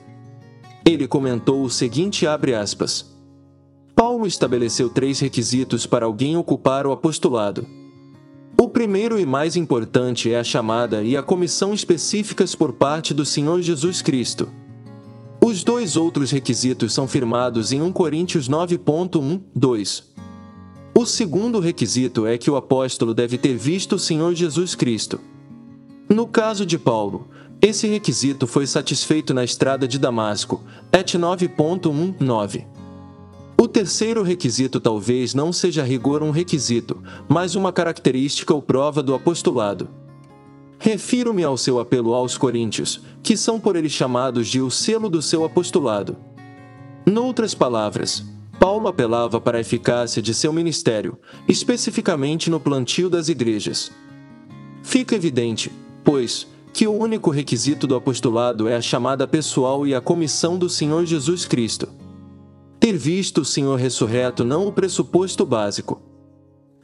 Ele 0.84 1.08
comentou 1.08 1.62
o 1.63 1.70
seguinte 1.70 2.25
abre 2.25 2.56
aspas. 2.56 3.15
Paulo 3.96 4.25
estabeleceu 4.25 4.89
três 4.89 5.20
requisitos 5.20 5.86
para 5.86 6.06
alguém 6.06 6.36
ocupar 6.36 6.88
o 6.88 6.91
apostolado. 6.91 7.67
O 8.60 8.70
primeiro 8.70 9.20
e 9.20 9.25
mais 9.25 9.56
importante 9.56 10.32
é 10.32 10.39
a 10.39 10.44
chamada 10.44 11.03
e 11.03 11.15
a 11.15 11.22
comissão 11.22 11.74
específicas 11.74 12.56
por 12.56 12.74
parte 12.74 13.13
do 13.13 13.25
Senhor 13.25 13.62
Jesus 13.62 14.01
Cristo. 14.01 14.50
Os 15.44 15.63
dois 15.63 15.96
outros 15.96 16.32
requisitos 16.32 16.94
são 16.94 17.08
firmados 17.08 17.72
em 17.72 17.82
1 17.82 17.91
Coríntios 17.91 18.50
9.1, 18.50 19.41
2. 19.56 20.16
O 21.00 21.06
segundo 21.06 21.60
requisito 21.60 22.25
é 22.25 22.39
que 22.39 22.50
o 22.50 22.56
apóstolo 22.56 23.13
deve 23.13 23.38
ter 23.38 23.56
visto 23.56 23.98
o 23.98 24.00
Senhor 24.00 24.34
Jesus 24.34 24.74
Cristo. 24.74 25.20
No 26.10 26.25
caso 26.25 26.66
de 26.66 26.75
Paulo, 26.80 27.27
esse 27.62 27.86
requisito 27.86 28.48
foi 28.48 28.66
satisfeito 28.66 29.32
na 29.32 29.44
estrada 29.44 29.88
de 29.88 30.00
Damasco, 30.00 30.63
et 30.92 31.16
9.19. 31.16 32.66
O 33.62 33.68
terceiro 33.68 34.24
requisito 34.24 34.80
talvez 34.80 35.36
não 35.36 35.54
seja 35.54 35.84
rigor 35.84 36.24
um 36.24 36.32
requisito, 36.32 36.98
mas 37.30 37.54
uma 37.54 37.72
característica 37.72 38.51
ou 38.51 38.60
prova 38.60 39.04
do 39.04 39.13
apostolado. 39.13 39.88
Refiro-me 40.80 41.44
ao 41.44 41.58
seu 41.58 41.80
apelo 41.80 42.16
aos 42.16 42.39
coríntios, 42.39 43.04
que 43.22 43.38
são 43.38 43.60
por 43.60 43.75
ele 43.75 43.88
chamados 43.88 44.48
de 44.48 44.62
o 44.62 44.72
selo 44.72 45.12
do 45.12 45.22
seu 45.22 45.46
apostolado. 45.46 46.18
Noutras 47.06 47.54
palavras, 47.54 48.25
Paulo 48.59 48.87
apelava 48.87 49.39
para 49.39 49.57
a 49.57 49.61
eficácia 49.61 50.21
de 50.21 50.33
seu 50.33 50.51
ministério, 50.51 51.17
especificamente 51.47 52.49
no 52.49 52.59
plantio 52.59 53.09
das 53.09 53.29
igrejas. 53.29 53.91
Fica 54.81 55.15
evidente, 55.15 55.71
pois, 56.03 56.47
que 56.73 56.87
o 56.87 56.93
único 56.93 57.29
requisito 57.29 57.85
do 57.85 57.95
apostolado 57.95 58.67
é 58.67 58.75
a 58.75 58.81
chamada 58.81 59.27
pessoal 59.27 59.85
e 59.85 59.93
a 59.93 60.01
comissão 60.01 60.57
do 60.57 60.69
Senhor 60.69 61.05
Jesus 61.05 61.45
Cristo. 61.45 61.89
Ter 62.79 62.97
visto 62.97 63.41
o 63.41 63.45
Senhor 63.45 63.77
ressurreto 63.79 64.43
não 64.43 64.67
o 64.67 64.71
pressuposto 64.71 65.45
básico. 65.45 66.01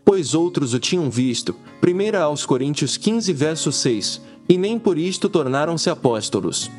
Pois 0.06 0.34
outros 0.34 0.74
o 0.74 0.80
tinham 0.80 1.10
visto, 1.10 1.56
1 1.82 2.18
aos 2.18 2.46
Coríntios 2.46 2.98
15, 2.98 3.32
verso 3.34 3.72
6, 3.72 4.22
e 4.50 4.58
nem 4.58 4.78
por 4.78 4.98
isto 4.98 5.30
tornaram-se 5.30 5.90
apóstolos. 5.90 6.70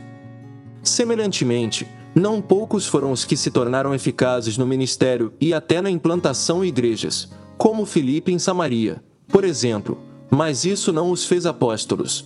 Semelhantemente, 0.82 1.86
não 2.14 2.40
poucos 2.40 2.86
foram 2.86 3.10
os 3.10 3.24
que 3.24 3.36
se 3.36 3.50
tornaram 3.50 3.94
eficazes 3.94 4.56
no 4.56 4.66
ministério 4.66 5.32
e 5.40 5.52
até 5.52 5.82
na 5.82 5.90
implantação 5.90 6.64
em 6.64 6.68
igrejas, 6.68 7.28
como 7.58 7.84
Filipe 7.84 8.32
em 8.32 8.38
Samaria, 8.38 9.02
por 9.28 9.44
exemplo, 9.44 9.98
mas 10.30 10.64
isso 10.64 10.92
não 10.92 11.10
os 11.10 11.26
fez 11.26 11.44
apóstolos. 11.44 12.24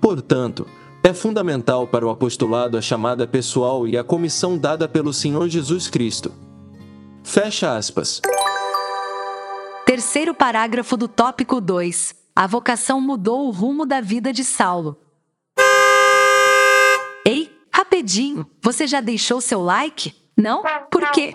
Portanto, 0.00 0.66
é 1.02 1.12
fundamental 1.12 1.86
para 1.86 2.06
o 2.06 2.10
apostolado 2.10 2.76
a 2.76 2.82
chamada 2.82 3.26
pessoal 3.26 3.86
e 3.86 3.96
a 3.98 4.02
comissão 4.02 4.56
dada 4.56 4.88
pelo 4.88 5.12
Senhor 5.12 5.48
Jesus 5.48 5.88
Cristo. 5.88 6.32
Fecha 7.22 7.76
aspas. 7.76 8.20
Terceiro 9.84 10.34
parágrafo 10.34 10.96
do 10.96 11.06
tópico 11.06 11.60
2. 11.60 12.14
A 12.34 12.46
vocação 12.46 13.00
mudou 13.00 13.46
o 13.46 13.50
rumo 13.50 13.86
da 13.86 14.00
vida 14.00 14.32
de 14.32 14.42
Saulo. 14.42 14.96
Rapidinho, 17.86 18.44
você 18.60 18.84
já 18.84 19.00
deixou 19.00 19.40
seu 19.40 19.62
like? 19.62 20.12
Não? 20.36 20.64
Por 20.90 21.08
quê? 21.12 21.32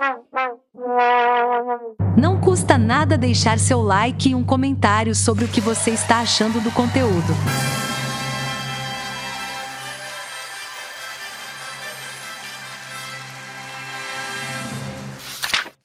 Não 2.17 2.41
custa 2.41 2.77
nada 2.77 3.17
deixar 3.17 3.57
seu 3.57 3.81
like 3.81 4.29
e 4.29 4.35
um 4.35 4.43
comentário 4.43 5.15
sobre 5.15 5.45
o 5.45 5.47
que 5.47 5.61
você 5.61 5.91
está 5.91 6.19
achando 6.19 6.59
do 6.59 6.69
conteúdo. 6.71 7.33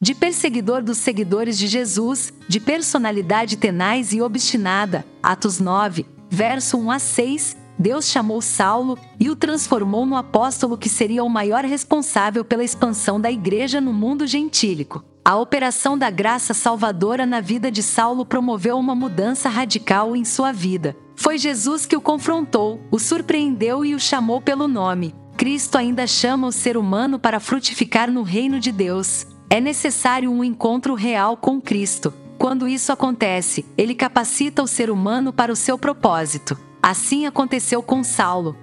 De 0.00 0.14
perseguidor 0.16 0.82
dos 0.82 0.98
seguidores 0.98 1.56
de 1.56 1.68
Jesus, 1.68 2.32
de 2.48 2.58
personalidade 2.58 3.56
tenaz 3.56 4.12
e 4.12 4.20
obstinada, 4.20 5.06
Atos 5.22 5.60
9, 5.60 6.06
verso 6.28 6.76
1 6.76 6.90
a 6.90 6.98
6, 6.98 7.56
Deus 7.78 8.06
chamou 8.06 8.40
Saulo 8.40 8.98
e 9.20 9.28
o 9.28 9.36
transformou 9.36 10.06
no 10.06 10.16
apóstolo 10.16 10.78
que 10.78 10.88
seria 10.88 11.22
o 11.22 11.28
maior 11.28 11.64
responsável 11.64 12.44
pela 12.44 12.64
expansão 12.64 13.20
da 13.20 13.30
igreja 13.30 13.80
no 13.80 13.92
mundo 13.92 14.26
gentílico. 14.26 15.04
A 15.24 15.36
operação 15.36 15.98
da 15.98 16.08
graça 16.08 16.54
salvadora 16.54 17.26
na 17.26 17.40
vida 17.40 17.70
de 17.70 17.82
Saulo 17.82 18.24
promoveu 18.24 18.78
uma 18.78 18.94
mudança 18.94 19.48
radical 19.48 20.14
em 20.14 20.24
sua 20.24 20.52
vida. 20.52 20.96
Foi 21.16 21.36
Jesus 21.36 21.84
que 21.84 21.96
o 21.96 22.00
confrontou, 22.00 22.80
o 22.90 22.98
surpreendeu 22.98 23.84
e 23.84 23.94
o 23.94 23.98
chamou 23.98 24.40
pelo 24.40 24.68
nome. 24.68 25.14
Cristo 25.36 25.76
ainda 25.76 26.06
chama 26.06 26.46
o 26.46 26.52
ser 26.52 26.76
humano 26.76 27.18
para 27.18 27.40
frutificar 27.40 28.10
no 28.10 28.22
reino 28.22 28.60
de 28.60 28.70
Deus. 28.70 29.26
É 29.50 29.60
necessário 29.60 30.30
um 30.30 30.42
encontro 30.42 30.94
real 30.94 31.36
com 31.36 31.60
Cristo. 31.60 32.14
Quando 32.38 32.68
isso 32.68 32.92
acontece, 32.92 33.66
ele 33.76 33.94
capacita 33.94 34.62
o 34.62 34.66
ser 34.66 34.90
humano 34.90 35.32
para 35.32 35.52
o 35.52 35.56
seu 35.56 35.76
propósito. 35.78 36.56
Assim 36.88 37.26
aconteceu 37.26 37.82
com 37.82 38.04
Saulo. 38.04 38.56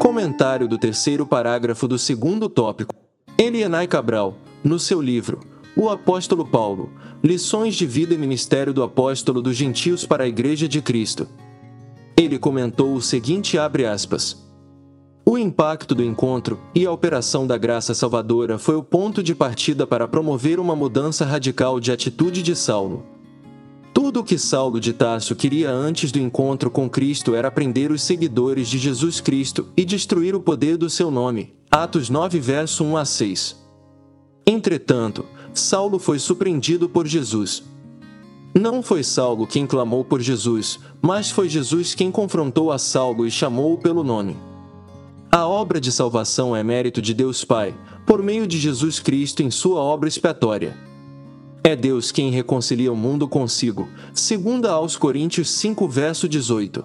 Comentário 0.00 0.66
do 0.66 0.76
terceiro 0.76 1.24
parágrafo 1.24 1.86
do 1.86 1.96
segundo 1.96 2.48
tópico. 2.48 2.92
Elianai 3.38 3.86
Cabral, 3.86 4.36
no 4.64 4.80
seu 4.80 5.00
livro 5.00 5.38
O 5.76 5.88
Apóstolo 5.88 6.44
Paulo, 6.44 6.90
Lições 7.22 7.76
de 7.76 7.86
Vida 7.86 8.14
e 8.14 8.18
Ministério 8.18 8.74
do 8.74 8.82
Apóstolo 8.82 9.40
dos 9.40 9.54
Gentios 9.54 10.04
para 10.04 10.24
a 10.24 10.26
Igreja 10.26 10.66
de 10.66 10.82
Cristo. 10.82 11.28
Ele 12.16 12.36
comentou 12.36 12.94
o 12.94 13.00
seguinte 13.00 13.56
abre 13.56 13.86
aspas. 13.86 14.44
O 15.24 15.38
impacto 15.38 15.94
do 15.94 16.02
encontro 16.02 16.58
e 16.74 16.84
a 16.84 16.90
operação 16.90 17.46
da 17.46 17.56
graça 17.56 17.94
salvadora 17.94 18.58
foi 18.58 18.74
o 18.74 18.82
ponto 18.82 19.22
de 19.22 19.36
partida 19.36 19.86
para 19.86 20.08
promover 20.08 20.58
uma 20.58 20.74
mudança 20.74 21.24
radical 21.24 21.78
de 21.78 21.92
atitude 21.92 22.42
de 22.42 22.56
Saulo. 22.56 23.06
Tudo 24.02 24.18
o 24.18 24.24
que 24.24 24.36
Saulo 24.36 24.80
de 24.80 24.92
Tarso 24.92 25.36
queria 25.36 25.70
antes 25.70 26.10
do 26.10 26.18
encontro 26.18 26.68
com 26.68 26.90
Cristo 26.90 27.36
era 27.36 27.52
prender 27.52 27.92
os 27.92 28.02
seguidores 28.02 28.66
de 28.66 28.76
Jesus 28.76 29.20
Cristo 29.20 29.68
e 29.76 29.84
destruir 29.84 30.34
o 30.34 30.40
poder 30.40 30.76
do 30.76 30.90
seu 30.90 31.08
nome. 31.08 31.54
Atos 31.70 32.10
9, 32.10 32.40
verso 32.40 32.82
1 32.82 32.96
a 32.96 33.04
6. 33.04 33.64
Entretanto, 34.44 35.24
Saulo 35.54 36.00
foi 36.00 36.18
surpreendido 36.18 36.88
por 36.88 37.06
Jesus. 37.06 37.62
Não 38.52 38.82
foi 38.82 39.04
Saulo 39.04 39.46
quem 39.46 39.68
clamou 39.68 40.04
por 40.04 40.20
Jesus, 40.20 40.80
mas 41.00 41.30
foi 41.30 41.48
Jesus 41.48 41.94
quem 41.94 42.10
confrontou 42.10 42.72
a 42.72 42.78
Saulo 42.78 43.24
e 43.24 43.30
chamou-o 43.30 43.78
pelo 43.78 44.02
nome. 44.02 44.36
A 45.30 45.46
obra 45.46 45.80
de 45.80 45.92
salvação 45.92 46.56
é 46.56 46.64
mérito 46.64 47.00
de 47.00 47.14
Deus 47.14 47.44
Pai, 47.44 47.72
por 48.04 48.20
meio 48.20 48.48
de 48.48 48.58
Jesus 48.58 48.98
Cristo 48.98 49.44
em 49.44 49.50
sua 49.50 49.78
obra 49.78 50.08
expiatória. 50.08 50.76
É 51.64 51.76
Deus 51.76 52.10
quem 52.10 52.28
reconcilia 52.28 52.92
o 52.92 52.96
mundo 52.96 53.28
consigo, 53.28 53.88
segundo 54.12 54.66
aos 54.66 54.96
Coríntios 54.96 55.48
5 55.50 55.86
verso 55.86 56.28
18. 56.28 56.84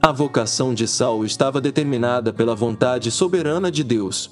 A 0.00 0.12
vocação 0.12 0.72
de 0.72 0.86
Saulo 0.86 1.24
estava 1.24 1.60
determinada 1.60 2.32
pela 2.32 2.54
vontade 2.54 3.10
soberana 3.10 3.68
de 3.68 3.82
Deus. 3.82 4.30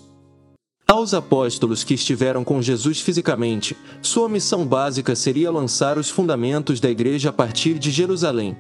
Aos 0.87 1.13
apóstolos 1.13 1.83
que 1.83 1.95
estiveram 1.95 2.45
com 2.45 2.63
Jesus 2.63 3.01
fisicamente, 3.01 3.77
sua 4.01 4.29
missão 4.29 4.65
básica 4.65 5.17
seria 5.17 5.51
lançar 5.51 5.99
os 5.99 6.09
fundamentos 6.09 6.79
da 6.79 6.89
igreja 6.89 7.31
a 7.31 7.33
partir 7.33 7.81
de 7.81 7.91
Jerusalém. 7.91 8.57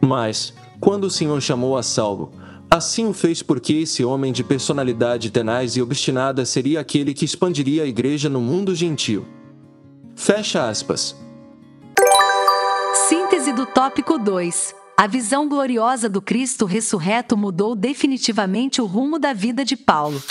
Mas, 0.00 0.52
quando 0.80 1.04
o 1.04 1.10
Senhor 1.10 1.40
chamou 1.40 1.76
a 1.76 1.84
Saulo, 1.84 2.32
Assim 2.72 3.04
o 3.04 3.12
fez 3.12 3.42
porque 3.42 3.72
esse 3.72 4.04
homem 4.04 4.32
de 4.32 4.44
personalidade 4.44 5.28
tenaz 5.32 5.74
e 5.74 5.82
obstinada 5.82 6.46
seria 6.46 6.78
aquele 6.78 7.12
que 7.12 7.24
expandiria 7.24 7.82
a 7.82 7.86
igreja 7.86 8.28
no 8.28 8.40
mundo 8.40 8.76
gentil. 8.76 9.26
Fecha 10.20 10.68
aspas. 10.68 11.16
Síntese 13.08 13.54
do 13.54 13.64
tópico 13.64 14.18
2. 14.18 14.74
A 14.94 15.06
visão 15.06 15.48
gloriosa 15.48 16.10
do 16.10 16.20
Cristo 16.20 16.66
ressurreto 16.66 17.38
mudou 17.38 17.74
definitivamente 17.74 18.82
o 18.82 18.84
rumo 18.84 19.18
da 19.18 19.32
vida 19.32 19.64
de 19.64 19.78
Paulo. 19.78 20.22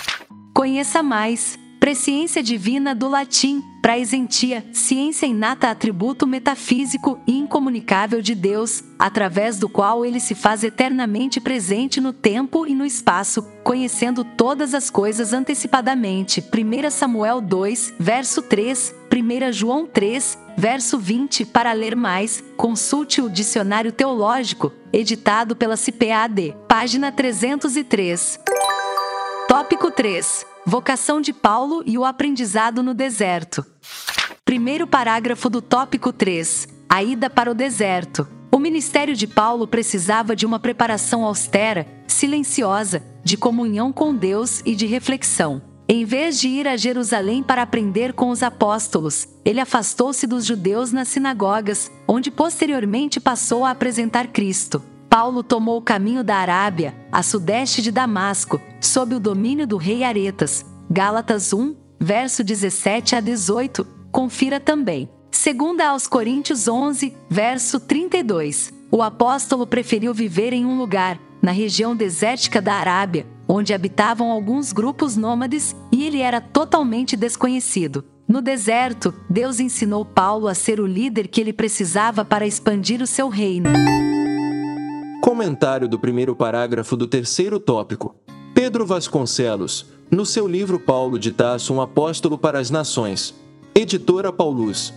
Conheça 0.53 1.01
mais. 1.01 1.57
Presciência 1.79 2.43
divina 2.43 2.93
do 2.93 3.09
latim, 3.09 3.63
praesentia, 3.81 4.63
ciência 4.73 5.25
inata 5.25 5.71
atributo 5.71 6.27
metafísico 6.27 7.19
e 7.25 7.35
incomunicável 7.35 8.21
de 8.21 8.35
Deus, 8.35 8.83
através 8.99 9.57
do 9.57 9.67
qual 9.67 10.05
ele 10.05 10.19
se 10.19 10.35
faz 10.35 10.63
eternamente 10.63 11.41
presente 11.41 11.99
no 11.99 12.13
tempo 12.13 12.67
e 12.67 12.75
no 12.75 12.85
espaço, 12.85 13.41
conhecendo 13.63 14.23
todas 14.23 14.75
as 14.75 14.91
coisas 14.91 15.33
antecipadamente. 15.33 16.41
1 16.41 16.91
Samuel 16.91 17.41
2, 17.41 17.95
verso 17.97 18.43
3, 18.43 18.98
1 19.11 19.51
João 19.51 19.85
3, 19.87 20.37
verso 20.55 20.97
20. 20.99 21.45
Para 21.45 21.73
ler 21.73 21.95
mais, 21.95 22.43
consulte 22.55 23.21
o 23.21 23.29
Dicionário 23.29 23.91
Teológico, 23.91 24.71
editado 24.93 25.55
pela 25.55 25.75
CPAD, 25.75 26.55
página 26.67 27.11
303. 27.11 28.39
Tópico 29.47 29.89
3 29.89 30.45
Vocação 30.65 31.19
de 31.19 31.33
Paulo 31.33 31.81
e 31.85 31.97
o 31.97 32.05
aprendizado 32.05 32.83
no 32.83 32.93
deserto. 32.93 33.65
Primeiro 34.45 34.85
parágrafo 34.85 35.49
do 35.49 35.61
tópico 35.61 36.13
3. 36.13 36.67
A 36.87 37.01
ida 37.03 37.29
para 37.29 37.49
o 37.49 37.55
deserto. 37.55 38.27
O 38.51 38.59
ministério 38.59 39.15
de 39.15 39.25
Paulo 39.25 39.67
precisava 39.67 40.35
de 40.35 40.45
uma 40.45 40.59
preparação 40.59 41.23
austera, 41.23 41.87
silenciosa, 42.07 43.03
de 43.23 43.37
comunhão 43.37 43.91
com 43.91 44.13
Deus 44.13 44.61
e 44.65 44.75
de 44.75 44.85
reflexão. 44.85 45.68
Em 45.91 46.05
vez 46.05 46.39
de 46.39 46.47
ir 46.47 46.67
a 46.67 46.77
Jerusalém 46.77 47.41
para 47.41 47.63
aprender 47.63 48.13
com 48.13 48.29
os 48.29 48.43
apóstolos, 48.43 49.27
ele 49.43 49.59
afastou-se 49.59 50.27
dos 50.27 50.45
judeus 50.45 50.91
nas 50.91 51.07
sinagogas, 51.07 51.91
onde 52.07 52.29
posteriormente 52.29 53.19
passou 53.19 53.65
a 53.65 53.71
apresentar 53.71 54.27
Cristo. 54.27 54.83
Paulo 55.09 55.41
tomou 55.41 55.79
o 55.79 55.81
caminho 55.81 56.23
da 56.23 56.35
Arábia, 56.35 56.95
a 57.11 57.23
sudeste 57.23 57.81
de 57.81 57.89
Damasco, 57.89 58.61
sob 58.79 59.15
o 59.15 59.19
domínio 59.19 59.65
do 59.65 59.77
rei 59.77 60.03
Aretas. 60.03 60.63
Gálatas 60.91 61.53
1, 61.53 61.75
verso 61.99 62.43
17 62.43 63.15
a 63.15 63.19
18. 63.19 63.83
Confira 64.11 64.59
também. 64.59 65.09
Segunda 65.31 65.87
aos 65.87 66.05
Coríntios 66.05 66.67
11, 66.67 67.15
verso 67.27 67.79
32. 67.79 68.71
O 68.91 69.01
apóstolo 69.01 69.65
preferiu 69.65 70.13
viver 70.13 70.53
em 70.53 70.67
um 70.67 70.77
lugar, 70.77 71.19
na 71.41 71.51
região 71.51 71.95
desértica 71.95 72.61
da 72.61 72.75
Arábia, 72.75 73.25
onde 73.49 73.73
habitavam 73.73 74.29
alguns 74.29 74.71
grupos 74.71 75.17
nômades 75.17 75.75
e 75.91 76.05
ele 76.05 76.21
era 76.21 76.39
totalmente 76.39 77.17
desconhecido. 77.17 78.05
No 78.27 78.43
deserto, 78.43 79.11
Deus 79.27 79.59
ensinou 79.59 80.05
Paulo 80.05 80.47
a 80.47 80.53
ser 80.53 80.79
o 80.79 80.85
líder 80.85 81.27
que 81.27 81.41
ele 81.41 81.51
precisava 81.51 82.23
para 82.23 82.45
expandir 82.45 83.01
o 83.01 83.07
seu 83.07 83.27
reino. 83.27 83.71
Comentário 85.19 85.87
do 85.87 85.97
primeiro 85.97 86.35
parágrafo 86.35 86.95
do 86.95 87.07
terceiro 87.07 87.59
tópico. 87.59 88.15
Pedro 88.53 88.85
Vasconcelos, 88.85 89.87
no 90.11 90.27
seu 90.27 90.47
livro 90.47 90.79
Paulo 90.79 91.17
de 91.17 91.31
Tasso, 91.31 91.73
um 91.73 91.81
apóstolo 91.81 92.37
para 92.37 92.59
as 92.59 92.69
nações. 92.69 93.33
Editora 93.73 94.31
Paulus. 94.31 94.93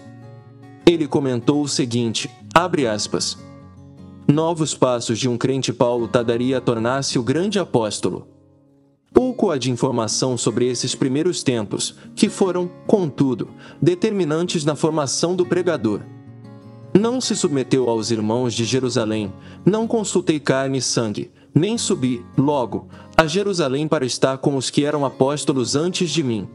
Ele 0.85 1.07
comentou 1.07 1.63
o 1.63 1.69
seguinte: 1.69 2.31
abre 2.55 2.87
aspas. 2.87 3.39
Novos 4.29 4.75
passos 4.75 5.19
de 5.19 5.29
um 5.29 5.39
crente 5.39 5.73
Paulo 5.73 6.07
tardaria 6.07 6.59
a 6.59 6.61
tornar-se 6.61 7.19
o 7.19 7.23
grande 7.23 7.59
apóstolo. 7.59 8.32
Pouco 9.13 9.51
há 9.51 9.59
de 9.59 9.71
informação 9.71 10.39
sobre 10.39 10.69
esses 10.69 10.95
primeiros 10.95 11.43
tempos, 11.43 11.95
que 12.15 12.29
foram, 12.29 12.71
contudo, 12.87 13.49
determinantes 13.81 14.65
na 14.65 14.75
formação 14.75 15.37
do 15.37 15.45
pregador. 15.45 16.01
Não 16.99 17.21
se 17.21 17.35
submeteu 17.37 17.89
aos 17.89 18.11
irmãos 18.11 18.55
de 18.55 18.65
Jerusalém, 18.65 19.33
não 19.65 19.87
consultei 19.87 20.39
carne 20.39 20.79
e 20.79 20.83
sangue, 20.83 21.31
nem 21.55 21.77
subi, 21.77 22.25
logo, 22.37 22.89
a 23.17 23.27
Jerusalém 23.27 23.87
para 23.87 24.07
estar 24.07 24.39
com 24.39 24.57
os 24.57 24.71
que 24.71 24.85
eram 24.85 25.05
apóstolos 25.05 25.77
antes 25.77 26.11
de 26.11 26.23
mim. 26.23 26.49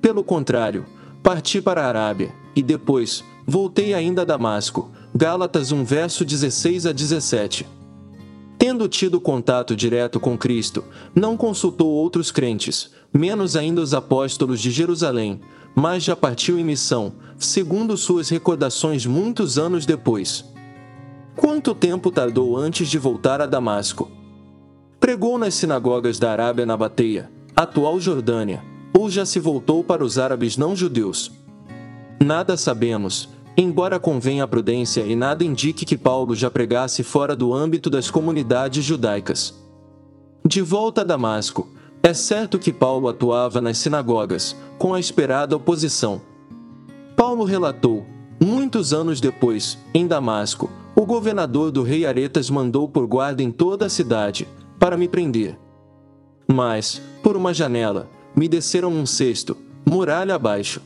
Pelo 0.00 0.22
contrário, 0.22 0.84
parti 1.22 1.60
para 1.60 1.84
a 1.84 1.88
Arábia, 1.88 2.34
e 2.54 2.62
depois, 2.62 3.24
voltei 3.46 3.94
ainda 3.94 4.22
a 4.22 4.24
Damasco. 4.24 4.90
Gálatas 5.14 5.72
1 5.72 5.84
verso 5.84 6.24
16 6.24 6.86
a 6.86 6.92
17. 6.92 7.66
Tendo 8.64 8.86
tido 8.86 9.20
contato 9.20 9.74
direto 9.74 10.20
com 10.20 10.38
Cristo, 10.38 10.84
não 11.12 11.36
consultou 11.36 11.88
outros 11.88 12.30
crentes, 12.30 12.92
menos 13.12 13.56
ainda 13.56 13.80
os 13.80 13.92
apóstolos 13.92 14.60
de 14.60 14.70
Jerusalém, 14.70 15.40
mas 15.74 16.04
já 16.04 16.14
partiu 16.14 16.56
em 16.56 16.62
missão, 16.62 17.12
segundo 17.36 17.96
suas 17.96 18.28
recordações 18.28 19.04
muitos 19.04 19.58
anos 19.58 19.84
depois. 19.84 20.44
Quanto 21.34 21.74
tempo 21.74 22.12
tardou 22.12 22.56
antes 22.56 22.88
de 22.88 22.98
voltar 22.98 23.40
a 23.40 23.46
Damasco? 23.46 24.08
Pregou 25.00 25.36
nas 25.38 25.54
sinagogas 25.54 26.20
da 26.20 26.30
Arábia 26.30 26.64
na 26.64 26.76
Bateia, 26.76 27.32
atual 27.56 27.98
Jordânia, 27.98 28.62
ou 28.96 29.10
já 29.10 29.26
se 29.26 29.40
voltou 29.40 29.82
para 29.82 30.04
os 30.04 30.18
árabes 30.18 30.56
não 30.56 30.76
judeus? 30.76 31.32
Nada 32.24 32.56
sabemos, 32.56 33.28
embora 33.56 33.98
convenha 33.98 34.44
a 34.44 34.48
prudência 34.48 35.02
e 35.02 35.14
nada 35.14 35.44
indique 35.44 35.84
que 35.84 35.96
Paulo 35.96 36.34
já 36.34 36.50
pregasse 36.50 37.02
fora 37.02 37.36
do 37.36 37.52
âmbito 37.52 37.90
das 37.90 38.10
comunidades 38.10 38.84
judaicas. 38.84 39.54
De 40.44 40.60
volta 40.60 41.02
a 41.02 41.04
Damasco, 41.04 41.68
é 42.02 42.12
certo 42.12 42.58
que 42.58 42.72
Paulo 42.72 43.08
atuava 43.08 43.60
nas 43.60 43.78
sinagogas, 43.78 44.56
com 44.76 44.92
a 44.92 44.98
esperada 44.98 45.54
oposição. 45.54 46.20
Paulo 47.14 47.44
relatou, 47.44 48.04
muitos 48.42 48.92
anos 48.92 49.20
depois, 49.20 49.78
em 49.94 50.06
Damasco, 50.06 50.68
o 50.96 51.06
governador 51.06 51.70
do 51.70 51.82
rei 51.82 52.04
Aretas 52.04 52.50
mandou 52.50 52.88
por 52.88 53.06
guarda 53.06 53.42
em 53.42 53.50
toda 53.50 53.86
a 53.86 53.88
cidade, 53.88 54.48
para 54.78 54.96
me 54.96 55.06
prender. 55.06 55.56
Mas, 56.46 57.00
por 57.22 57.36
uma 57.36 57.54
janela, 57.54 58.10
me 58.34 58.48
desceram 58.48 58.90
um 58.90 59.06
cesto, 59.06 59.56
muralha 59.88 60.34
abaixo. 60.34 60.82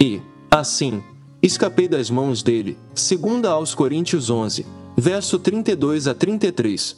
E, 0.00 0.20
assim, 0.50 1.02
escapei 1.48 1.88
das 1.88 2.10
mãos 2.10 2.42
dele, 2.42 2.78
segundo 2.94 3.46
aos 3.46 3.74
Coríntios 3.74 4.30
11, 4.30 4.64
verso 4.96 5.38
32 5.38 6.06
a 6.06 6.14
33. 6.14 6.96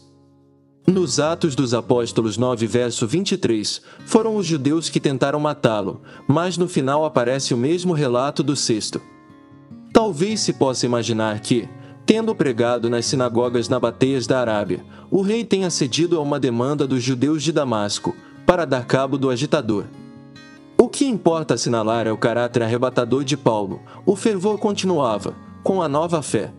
Nos 0.86 1.20
Atos 1.20 1.54
dos 1.54 1.72
Apóstolos 1.72 2.36
9, 2.36 2.66
verso 2.66 3.06
23, 3.06 3.80
foram 4.04 4.36
os 4.36 4.44
judeus 4.46 4.88
que 4.88 4.98
tentaram 4.98 5.38
matá-lo, 5.38 6.02
mas 6.26 6.58
no 6.58 6.68
final 6.68 7.04
aparece 7.04 7.54
o 7.54 7.56
mesmo 7.56 7.92
relato 7.92 8.42
do 8.42 8.56
sexto. 8.56 9.00
Talvez 9.92 10.40
se 10.40 10.52
possa 10.52 10.86
imaginar 10.86 11.38
que, 11.40 11.68
tendo 12.04 12.34
pregado 12.34 12.90
nas 12.90 13.06
sinagogas 13.06 13.68
nabateias 13.68 14.26
da 14.26 14.40
Arábia, 14.40 14.84
o 15.10 15.22
rei 15.22 15.44
tenha 15.44 15.70
cedido 15.70 16.18
a 16.18 16.20
uma 16.20 16.40
demanda 16.40 16.86
dos 16.86 17.02
judeus 17.02 17.42
de 17.42 17.52
Damasco 17.52 18.16
para 18.44 18.64
dar 18.64 18.84
cabo 18.84 19.16
do 19.16 19.30
agitador. 19.30 19.84
O 20.80 20.88
que 20.88 21.04
importa 21.04 21.52
assinalar 21.52 22.06
é 22.06 22.12
o 22.12 22.16
caráter 22.16 22.62
arrebatador 22.62 23.22
de 23.22 23.36
Paulo. 23.36 23.82
O 24.06 24.16
fervor 24.16 24.58
continuava, 24.58 25.36
com 25.62 25.82
a 25.82 25.88
nova 25.90 26.22
fé. 26.22 26.50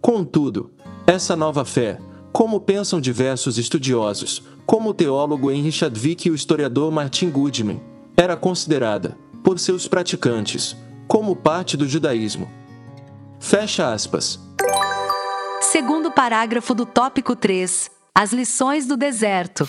Contudo, 0.00 0.72
essa 1.06 1.36
nova 1.36 1.64
fé, 1.64 2.00
Como 2.32 2.60
pensam 2.60 3.00
diversos 3.00 3.56
estudiosos, 3.56 4.42
como 4.66 4.90
o 4.90 4.94
teólogo 4.94 5.50
Henry 5.50 5.70
Chadwick 5.72 6.28
e 6.28 6.30
o 6.32 6.34
historiador 6.34 6.90
Martin 6.92 7.30
Goodman, 7.30 7.80
era 8.16 8.36
considerada, 8.36 9.16
por 9.42 9.58
seus 9.58 9.88
praticantes, 9.88 10.76
como 11.06 11.34
parte 11.34 11.76
do 11.76 11.88
judaísmo. 11.88 12.48
Fecha 13.38 13.92
aspas. 13.92 14.38
Segundo 15.60 16.10
parágrafo 16.10 16.74
do 16.74 16.84
tópico 16.84 17.34
3, 17.34 17.88
as 18.14 18.32
lições 18.32 18.86
do 18.86 18.96
deserto. 18.96 19.66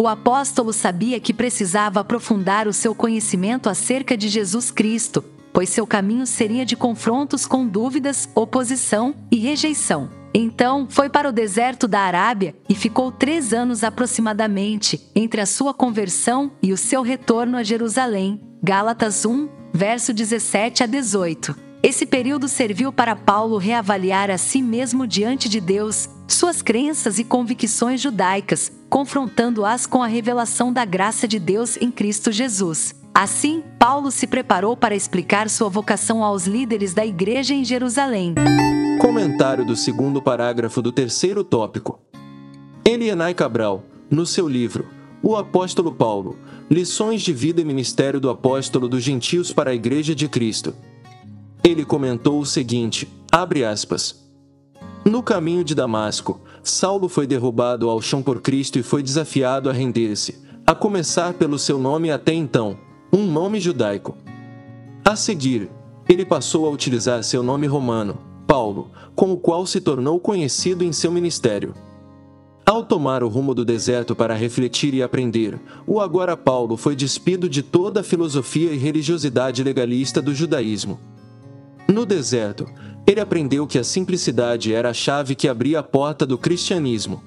O 0.00 0.08
apóstolo 0.08 0.72
sabia 0.72 1.20
que 1.20 1.32
precisava 1.32 2.00
aprofundar 2.00 2.66
o 2.66 2.72
seu 2.72 2.96
conhecimento 2.96 3.70
acerca 3.70 4.16
de 4.16 4.28
Jesus 4.28 4.72
Cristo, 4.72 5.24
pois 5.52 5.68
seu 5.68 5.86
caminho 5.86 6.26
seria 6.26 6.66
de 6.66 6.74
confrontos 6.74 7.46
com 7.46 7.64
dúvidas, 7.64 8.28
oposição 8.34 9.14
e 9.30 9.36
rejeição. 9.36 10.10
Então, 10.34 10.88
foi 10.90 11.08
para 11.08 11.28
o 11.28 11.32
deserto 11.32 11.86
da 11.86 12.00
Arábia 12.00 12.56
e 12.68 12.74
ficou 12.74 13.12
três 13.12 13.52
anos 13.52 13.84
aproximadamente 13.84 15.00
entre 15.14 15.40
a 15.40 15.46
sua 15.46 15.72
conversão 15.72 16.50
e 16.60 16.72
o 16.72 16.76
seu 16.76 17.00
retorno 17.00 17.56
a 17.56 17.62
Jerusalém. 17.62 18.40
Gálatas 18.60 19.24
1, 19.24 19.48
verso 19.72 20.12
17 20.12 20.82
a 20.82 20.86
18. 20.86 21.54
Esse 21.84 22.06
período 22.06 22.48
serviu 22.48 22.90
para 22.90 23.14
Paulo 23.14 23.58
reavaliar 23.58 24.30
a 24.30 24.38
si 24.38 24.62
mesmo 24.62 25.06
diante 25.06 25.50
de 25.50 25.60
Deus, 25.60 26.08
suas 26.26 26.62
crenças 26.62 27.18
e 27.18 27.24
convicções 27.24 28.00
judaicas, 28.00 28.72
confrontando-as 28.88 29.84
com 29.84 30.02
a 30.02 30.06
revelação 30.06 30.72
da 30.72 30.82
graça 30.86 31.28
de 31.28 31.38
Deus 31.38 31.76
em 31.76 31.90
Cristo 31.90 32.32
Jesus. 32.32 32.94
Assim, 33.12 33.62
Paulo 33.78 34.10
se 34.10 34.26
preparou 34.26 34.74
para 34.74 34.96
explicar 34.96 35.50
sua 35.50 35.68
vocação 35.68 36.24
aos 36.24 36.46
líderes 36.46 36.94
da 36.94 37.04
igreja 37.04 37.52
em 37.52 37.62
Jerusalém. 37.66 38.34
Comentário 38.98 39.66
do 39.66 39.76
segundo 39.76 40.22
parágrafo 40.22 40.80
do 40.80 40.90
terceiro 40.90 41.44
tópico. 41.44 42.00
Elianai 42.82 43.34
Cabral, 43.34 43.84
no 44.10 44.24
seu 44.24 44.48
livro 44.48 44.86
O 45.22 45.36
Apóstolo 45.36 45.92
Paulo, 45.92 46.38
Lições 46.70 47.20
de 47.20 47.34
Vida 47.34 47.60
e 47.60 47.64
Ministério 47.64 48.18
do 48.18 48.30
Apóstolo 48.30 48.88
dos 48.88 49.02
Gentios 49.02 49.52
para 49.52 49.72
a 49.72 49.74
Igreja 49.74 50.14
de 50.14 50.26
Cristo, 50.30 50.74
ele 51.64 51.82
comentou 51.82 52.38
o 52.38 52.46
seguinte: 52.46 53.08
abre 53.32 53.64
aspas. 53.64 54.22
No 55.04 55.22
caminho 55.22 55.64
de 55.64 55.74
Damasco, 55.74 56.40
Saulo 56.62 57.08
foi 57.08 57.26
derrubado 57.26 57.88
ao 57.88 58.00
chão 58.00 58.22
por 58.22 58.40
Cristo 58.40 58.78
e 58.78 58.82
foi 58.82 59.02
desafiado 59.02 59.68
a 59.70 59.72
render-se, 59.72 60.42
a 60.66 60.74
começar 60.74 61.34
pelo 61.34 61.58
seu 61.58 61.78
nome 61.78 62.10
até 62.10 62.32
então, 62.32 62.76
um 63.12 63.26
nome 63.26 63.60
judaico. 63.60 64.16
A 65.04 65.16
seguir, 65.16 65.70
ele 66.08 66.24
passou 66.24 66.66
a 66.66 66.70
utilizar 66.70 67.22
seu 67.22 67.42
nome 67.42 67.66
romano, 67.66 68.18
Paulo, 68.46 68.90
com 69.14 69.32
o 69.32 69.36
qual 69.36 69.66
se 69.66 69.80
tornou 69.80 70.18
conhecido 70.20 70.84
em 70.84 70.92
seu 70.92 71.10
ministério. 71.10 71.74
Ao 72.64 72.82
tomar 72.82 73.22
o 73.22 73.28
rumo 73.28 73.54
do 73.54 73.62
deserto 73.62 74.16
para 74.16 74.34
refletir 74.34 74.94
e 74.94 75.02
aprender, 75.02 75.60
o 75.86 76.00
agora 76.00 76.34
Paulo 76.34 76.78
foi 76.78 76.96
despido 76.96 77.46
de 77.46 77.62
toda 77.62 78.00
a 78.00 78.04
filosofia 78.04 78.72
e 78.72 78.78
religiosidade 78.78 79.62
legalista 79.62 80.22
do 80.22 80.34
judaísmo. 80.34 80.98
No 81.94 82.04
deserto, 82.04 82.66
ele 83.06 83.20
aprendeu 83.20 83.68
que 83.68 83.78
a 83.78 83.84
simplicidade 83.84 84.74
era 84.74 84.90
a 84.90 84.92
chave 84.92 85.36
que 85.36 85.46
abria 85.46 85.78
a 85.78 85.82
porta 85.82 86.26
do 86.26 86.36
cristianismo. 86.36 87.22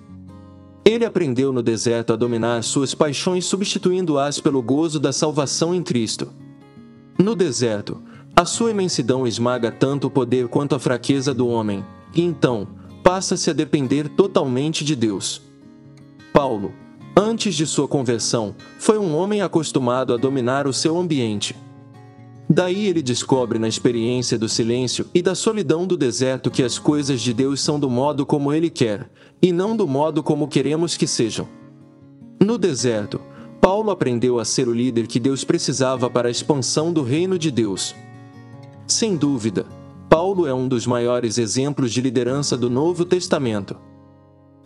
Ele 0.83 1.05
aprendeu 1.05 1.53
no 1.53 1.63
deserto 1.63 2.11
a 2.11 2.17
dominar 2.17 2.61
suas 2.65 2.93
paixões 2.93 3.45
substituindo-as 3.45 4.41
pelo 4.41 4.61
gozo 4.61 4.99
da 4.99 5.13
salvação 5.13 5.73
em 5.73 5.81
Cristo. 5.81 6.33
No 7.17 7.33
deserto, 7.33 8.03
a 8.35 8.43
sua 8.43 8.71
imensidão 8.71 9.25
esmaga 9.25 9.71
tanto 9.71 10.07
o 10.07 10.11
poder 10.11 10.49
quanto 10.49 10.75
a 10.75 10.79
fraqueza 10.79 11.33
do 11.33 11.47
homem, 11.47 11.81
e 12.13 12.21
então, 12.21 12.67
passa-se 13.01 13.49
a 13.49 13.53
depender 13.53 14.09
totalmente 14.09 14.83
de 14.83 14.97
Deus. 14.97 15.41
Paulo, 16.33 16.73
antes 17.15 17.55
de 17.55 17.65
sua 17.65 17.87
conversão, 17.87 18.53
foi 18.77 18.97
um 18.97 19.15
homem 19.15 19.41
acostumado 19.41 20.13
a 20.13 20.17
dominar 20.17 20.67
o 20.67 20.73
seu 20.73 20.99
ambiente. 20.99 21.55
Daí 22.57 22.87
ele 22.87 23.03
descobre 23.03 23.59
na 23.59 23.67
experiência 23.67 24.35
do 24.35 24.49
silêncio 24.49 25.05
e 25.13 25.21
da 25.21 25.35
solidão 25.35 25.85
do 25.85 25.95
deserto 25.95 26.49
que 26.49 26.63
as 26.63 26.79
coisas 26.79 27.21
de 27.21 27.31
Deus 27.31 27.61
são 27.61 27.79
do 27.79 27.87
modo 27.87 28.25
como 28.25 28.51
ele 28.51 28.67
quer, 28.67 29.11
e 29.39 29.51
não 29.51 29.77
do 29.77 29.87
modo 29.87 30.23
como 30.23 30.47
queremos 30.47 30.97
que 30.97 31.05
sejam. 31.05 31.47
No 32.43 32.57
deserto, 32.57 33.21
Paulo 33.61 33.91
aprendeu 33.91 34.39
a 34.39 34.43
ser 34.43 34.67
o 34.67 34.73
líder 34.73 35.05
que 35.05 35.19
Deus 35.19 35.43
precisava 35.43 36.09
para 36.09 36.29
a 36.29 36.31
expansão 36.31 36.91
do 36.91 37.03
reino 37.03 37.37
de 37.37 37.51
Deus. 37.51 37.95
Sem 38.87 39.15
dúvida, 39.15 39.67
Paulo 40.09 40.47
é 40.47 40.53
um 40.53 40.67
dos 40.67 40.87
maiores 40.87 41.37
exemplos 41.37 41.93
de 41.93 42.01
liderança 42.01 42.57
do 42.57 42.71
Novo 42.71 43.05
Testamento. 43.05 43.77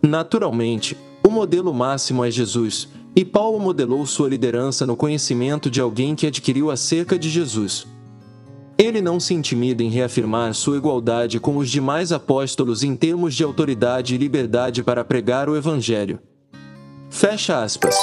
Naturalmente, 0.02 0.96
o 1.22 1.30
modelo 1.30 1.74
máximo 1.74 2.24
é 2.24 2.32
Jesus, 2.32 2.88
e 3.16 3.26
Paulo 3.26 3.60
modelou 3.60 4.06
sua 4.06 4.30
liderança 4.30 4.86
no 4.86 4.96
conhecimento 4.96 5.70
de 5.70 5.82
alguém 5.82 6.16
que 6.16 6.28
adquiriu 6.28 6.72
acerca 6.72 7.20
de 7.20 7.30
Jesus. 7.30 7.86
Ele 8.78 9.02
não 9.02 9.20
se 9.20 9.34
intimida 9.34 9.84
em 9.84 9.90
reafirmar 9.90 10.54
sua 10.54 10.78
igualdade 10.78 11.40
com 11.40 11.58
os 11.58 11.70
demais 11.70 12.12
apóstolos 12.12 12.84
em 12.84 12.96
termos 12.96 13.36
de 13.36 13.44
autoridade 13.44 14.16
e 14.16 14.18
liberdade 14.18 14.82
para 14.82 15.04
pregar 15.04 15.50
o 15.50 15.56
Evangelho. 15.56 16.20
Fecha 17.10 17.62
aspas. 17.62 17.96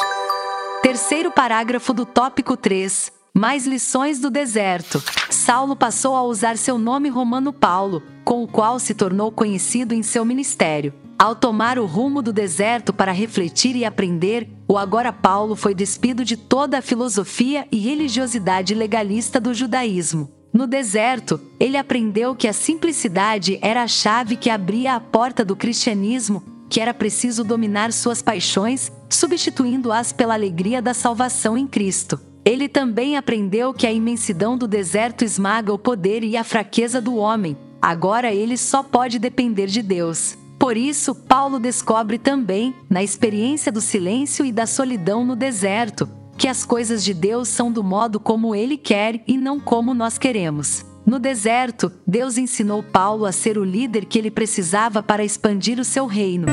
Terceiro 0.83 1.33
parágrafo 1.33 1.93
do 1.93 2.07
tópico 2.07 2.57
3. 2.57 3.18
Mais 3.39 3.69
lições 3.69 4.19
do 4.19 4.31
deserto. 4.31 5.01
Saulo 5.31 5.77
passou 5.77 6.17
a 6.17 6.25
usar 6.25 6.59
seu 6.59 6.77
nome 6.77 7.09
romano 7.09 7.53
Paulo, 7.53 8.03
com 8.25 8.43
o 8.43 8.49
qual 8.49 8.81
se 8.81 8.95
tornou 8.95 9.31
conhecido 9.31 9.95
em 9.95 10.03
seu 10.03 10.25
ministério. 10.25 10.93
Ao 11.17 11.37
tomar 11.37 11.79
o 11.79 11.87
rumo 11.87 12.21
do 12.21 12.33
deserto 12.33 12.93
para 12.93 13.13
refletir 13.13 13.77
e 13.77 13.85
aprender, 13.85 14.51
o 14.67 14.77
agora 14.77 15.13
Paulo 15.13 15.55
foi 15.55 15.73
despido 15.73 16.25
de 16.25 16.37
toda 16.37 16.79
a 16.79 16.83
filosofia 16.83 17.65
e 17.71 17.79
religiosidade 17.79 18.75
legalista 18.75 19.39
do 19.39 19.55
judaísmo. 19.55 20.29
No 20.53 20.67
deserto, 20.67 21.41
ele 21.61 21.77
aprendeu 21.77 22.35
que 22.35 22.49
a 22.49 22.53
simplicidade 22.53 23.57
era 23.63 23.85
a 23.85 23.87
chave 23.87 24.35
que 24.35 24.51
abria 24.51 24.97
a 24.97 25.01
porta 25.01 25.45
do 25.45 25.55
cristianismo, 25.55 26.43
que 26.69 26.81
era 26.81 26.93
preciso 26.93 27.45
dominar 27.45 27.93
suas 27.93 28.21
paixões, 28.21 28.91
substituindo-as 29.09 30.11
pela 30.13 30.35
alegria 30.35 30.83
da 30.83 30.93
salvação 30.93 31.57
em 31.57 31.69
Cristo. 31.69 32.27
Ele 32.49 32.67
também 32.67 33.15
aprendeu 33.15 33.75
que 33.75 33.87
a 33.87 33.93
imensidão 33.93 34.57
do 34.57 34.67
deserto 34.67 35.23
esmaga 35.23 35.71
o 35.71 35.79
poder 35.79 36.25
e 36.25 36.35
a 36.35 36.43
fraqueza 36.43 36.99
do 36.99 37.15
homem. 37.15 37.55
Agora 37.79 38.33
ele 38.33 38.57
só 38.57 38.83
pode 38.83 39.19
depender 39.19 39.67
de 39.67 39.83
Deus. 39.83 40.35
Por 40.59 40.75
isso, 40.75 41.15
Paulo 41.15 41.61
descobre 41.61 42.17
também, 42.17 42.75
na 42.89 43.03
experiência 43.03 43.71
do 43.71 43.83
silêncio 43.83 44.47
e 44.47 44.51
da 44.51 44.65
solidão 44.65 45.27
no 45.27 45.37
deserto, 45.37 46.09
que 46.39 46.49
as 46.49 46.65
coisas 46.65 47.05
de 47.05 47.13
Deus 47.13 47.49
são 47.49 47.71
do 47.71 47.85
modo 47.85 48.19
como 48.19 48.55
ele 48.55 48.79
quer 48.79 49.23
e 49.29 49.37
não 49.37 49.61
como 49.61 49.93
nós 49.93 50.17
queremos. 50.17 50.87
No 51.05 51.19
deserto, 51.19 51.93
Deus 52.07 52.39
ensinou 52.39 52.83
Paulo 52.83 53.27
a 53.27 53.31
ser 53.31 53.59
o 53.59 53.65
líder 53.65 54.07
que 54.07 54.19
ele 54.19 54.31
precisava 54.31 55.03
para 55.03 55.23
expandir 55.23 55.79
o 55.79 55.85
seu 55.85 56.07
reino. 56.07 56.47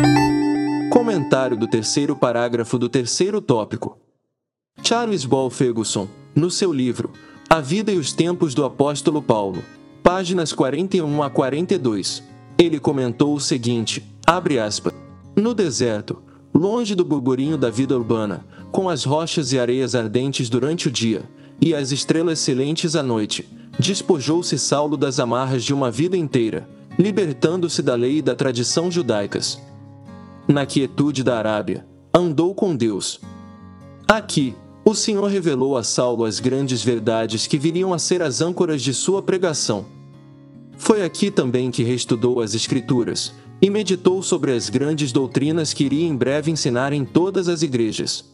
Comentário 0.91 1.55
do 1.55 1.69
terceiro 1.69 2.17
parágrafo 2.17 2.77
do 2.77 2.89
terceiro 2.89 3.39
tópico. 3.39 3.97
Charles 4.87 5.25
Ball 5.25 5.49
Ferguson, 5.49 6.07
no 6.35 6.51
seu 6.51 6.71
livro 6.71 7.11
A 7.49 7.59
Vida 7.59 7.91
e 7.91 7.97
os 7.97 8.13
Tempos 8.13 8.53
do 8.53 8.63
Apóstolo 8.63 9.19
Paulo, 9.19 9.63
páginas 10.03 10.53
41 10.53 11.23
a 11.23 11.29
42 11.31 12.21
ele 12.55 12.79
comentou 12.79 13.33
o 13.33 13.39
seguinte: 13.39 14.05
abre 14.27 14.59
aspas. 14.59 14.93
No 15.35 15.55
deserto, 15.55 16.21
longe 16.53 16.93
do 16.93 17.03
burburinho 17.03 17.57
da 17.57 17.71
vida 17.71 17.97
urbana, 17.97 18.45
com 18.71 18.87
as 18.87 19.03
rochas 19.03 19.51
e 19.51 19.59
areias 19.59 19.95
ardentes 19.95 20.49
durante 20.49 20.87
o 20.87 20.91
dia, 20.91 21.27
e 21.59 21.73
as 21.73 21.91
estrelas 21.91 22.37
silentes 22.37 22.95
à 22.95 23.01
noite, 23.01 23.49
despojou-se 23.79 24.55
Saulo 24.59 24.95
das 24.95 25.19
amarras 25.19 25.63
de 25.63 25.73
uma 25.73 25.89
vida 25.89 26.15
inteira, 26.15 26.69
libertando-se 26.95 27.81
da 27.81 27.95
lei 27.95 28.19
e 28.19 28.21
da 28.21 28.35
tradição 28.35 28.91
judaicas. 28.91 29.59
Na 30.47 30.63
quietude 30.63 31.23
da 31.23 31.39
Arábia, 31.39 31.87
andou 32.13 32.53
com 32.53 32.75
Deus. 32.75 33.19
Aqui, 34.07 34.55
o 34.87 34.93
Senhor 34.93 35.25
revelou 35.25 35.75
a 35.75 35.83
Saulo 35.83 36.23
as 36.25 36.39
grandes 36.39 36.83
verdades 36.83 37.47
que 37.47 37.57
viriam 37.57 37.91
a 37.91 37.97
ser 37.97 38.21
as 38.21 38.39
âncoras 38.39 38.83
de 38.83 38.93
sua 38.93 39.19
pregação. 39.19 39.83
Foi 40.77 41.01
aqui 41.01 41.31
também 41.31 41.71
que 41.71 41.81
reestudou 41.81 42.39
as 42.39 42.53
Escrituras 42.53 43.33
e 43.59 43.67
meditou 43.67 44.21
sobre 44.21 44.51
as 44.51 44.69
grandes 44.69 45.11
doutrinas 45.11 45.73
que 45.73 45.85
iria 45.85 46.05
em 46.05 46.15
breve 46.15 46.51
ensinar 46.51 46.93
em 46.93 47.03
todas 47.03 47.47
as 47.47 47.63
igrejas. 47.63 48.25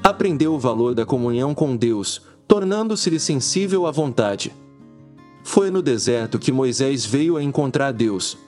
Aprendeu 0.00 0.54
o 0.54 0.60
valor 0.60 0.94
da 0.94 1.04
comunhão 1.04 1.52
com 1.52 1.76
Deus, 1.76 2.22
tornando-se-lhe 2.46 3.18
sensível 3.18 3.84
à 3.84 3.90
vontade. 3.90 4.52
Foi 5.42 5.70
no 5.70 5.82
deserto 5.82 6.38
que 6.38 6.52
Moisés 6.52 7.04
veio 7.04 7.36
a 7.36 7.42
encontrar 7.42 7.90
Deus. 7.90 8.38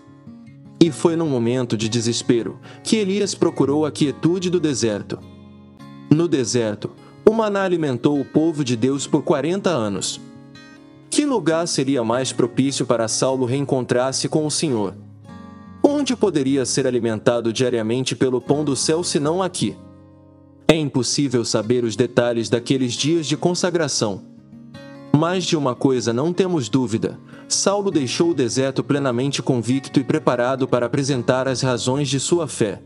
E 0.78 0.92
foi 0.92 1.16
num 1.16 1.28
momento 1.28 1.76
de 1.76 1.88
desespero 1.88 2.60
que 2.84 2.96
Elias 2.96 3.34
procurou 3.34 3.84
a 3.84 3.90
quietude 3.90 4.48
do 4.48 4.60
deserto. 4.60 5.18
No 6.08 6.28
deserto, 6.28 6.90
o 7.28 7.32
maná 7.32 7.64
alimentou 7.64 8.20
o 8.20 8.24
povo 8.24 8.64
de 8.64 8.76
Deus 8.76 9.06
por 9.06 9.22
40 9.22 9.68
anos. 9.68 10.20
Que 11.10 11.24
lugar 11.24 11.66
seria 11.66 12.04
mais 12.04 12.32
propício 12.32 12.86
para 12.86 13.08
Saulo 13.08 13.44
reencontrar-se 13.44 14.28
com 14.28 14.46
o 14.46 14.50
Senhor? 14.50 14.94
Onde 15.82 16.14
poderia 16.14 16.64
ser 16.64 16.86
alimentado 16.86 17.52
diariamente 17.52 18.14
pelo 18.14 18.40
pão 18.40 18.64
do 18.64 18.76
céu 18.76 19.02
senão 19.02 19.42
aqui? 19.42 19.76
É 20.68 20.76
impossível 20.76 21.44
saber 21.44 21.84
os 21.84 21.96
detalhes 21.96 22.48
daqueles 22.48 22.92
dias 22.92 23.26
de 23.26 23.36
consagração. 23.36 24.22
Mas 25.16 25.44
de 25.44 25.56
uma 25.56 25.74
coisa 25.74 26.12
não 26.12 26.32
temos 26.32 26.68
dúvida: 26.68 27.18
Saulo 27.48 27.90
deixou 27.90 28.30
o 28.30 28.34
deserto 28.34 28.84
plenamente 28.84 29.42
convicto 29.42 29.98
e 29.98 30.04
preparado 30.04 30.68
para 30.68 30.86
apresentar 30.86 31.48
as 31.48 31.60
razões 31.60 32.08
de 32.08 32.20
sua 32.20 32.46
fé. 32.46 32.82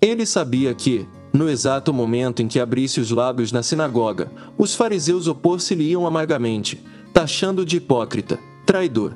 Ele 0.00 0.26
sabia 0.26 0.74
que, 0.74 1.08
no 1.32 1.48
exato 1.48 1.92
momento 1.92 2.42
em 2.42 2.48
que 2.48 2.58
abrisse 2.58 3.00
os 3.00 3.10
lábios 3.10 3.52
na 3.52 3.62
sinagoga, 3.62 4.30
os 4.56 4.74
fariseus 4.74 5.26
opor-se-lhe-iam 5.26 6.06
amargamente, 6.06 6.82
taxando 7.12 7.64
de 7.64 7.76
hipócrita, 7.76 8.38
traidor. 8.64 9.14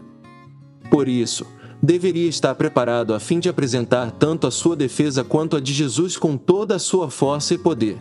Por 0.91 1.09
isso, 1.09 1.47
deveria 1.83 2.29
estar 2.29 2.55
preparado 2.55 3.15
a 3.15 3.21
fim 3.21 3.41
de 3.41 3.49
apresentar 3.49 4.11
tanto 4.13 4.47
a 4.47 4.51
sua 4.51 4.77
defesa 4.77 5.25
quanto 5.25 5.57
a 5.57 5.61
de 5.61 5.73
Jesus 5.73 6.17
com 6.17 6.37
toda 6.37 6.77
a 6.77 6.79
sua 6.79 7.11
força 7.11 7.55
e 7.55 7.59
poder. 7.59 7.99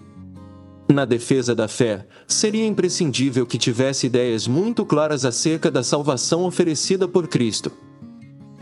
Na 0.90 1.06
defesa 1.06 1.56
da 1.56 1.70
fé, 1.70 2.06
seria 2.28 2.66
imprescindível 2.66 3.46
que 3.46 3.58
tivesse 3.58 4.08
ideias 4.08 4.46
muito 4.46 4.86
claras 4.86 5.24
acerca 5.24 5.72
da 5.72 5.84
salvação 5.84 6.44
oferecida 6.44 7.08
por 7.08 7.28
Cristo. 7.28 7.72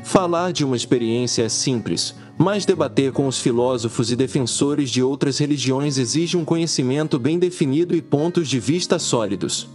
Falar 0.03 0.53
de 0.53 0.63
uma 0.63 0.75
experiência 0.75 1.43
é 1.43 1.49
simples, 1.49 2.15
mas 2.41 2.65
debater 2.65 3.11
com 3.11 3.27
os 3.27 3.37
filósofos 3.37 4.09
e 4.09 4.15
defensores 4.15 4.89
de 4.89 5.03
outras 5.03 5.37
religiões 5.39 5.97
exige 5.97 6.37
um 6.37 6.45
conhecimento 6.45 7.19
bem 7.19 7.37
definido 7.37 7.93
e 7.93 8.01
pontos 8.01 8.47
de 8.47 8.61
vista 8.61 8.97
sólidos. 8.97 9.67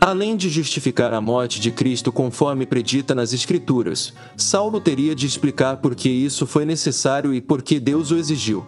Além 0.00 0.36
de 0.36 0.48
justificar 0.48 1.12
a 1.12 1.20
morte 1.20 1.58
de 1.60 1.72
Cristo 1.72 2.12
conforme 2.12 2.66
predita 2.66 3.16
nas 3.16 3.32
Escrituras, 3.32 4.12
Saulo 4.36 4.80
teria 4.80 5.12
de 5.12 5.26
explicar 5.26 5.78
por 5.78 5.96
que 5.96 6.08
isso 6.08 6.46
foi 6.46 6.64
necessário 6.64 7.34
e 7.34 7.40
por 7.40 7.62
que 7.62 7.80
Deus 7.80 8.12
o 8.12 8.16
exigiu. 8.16 8.64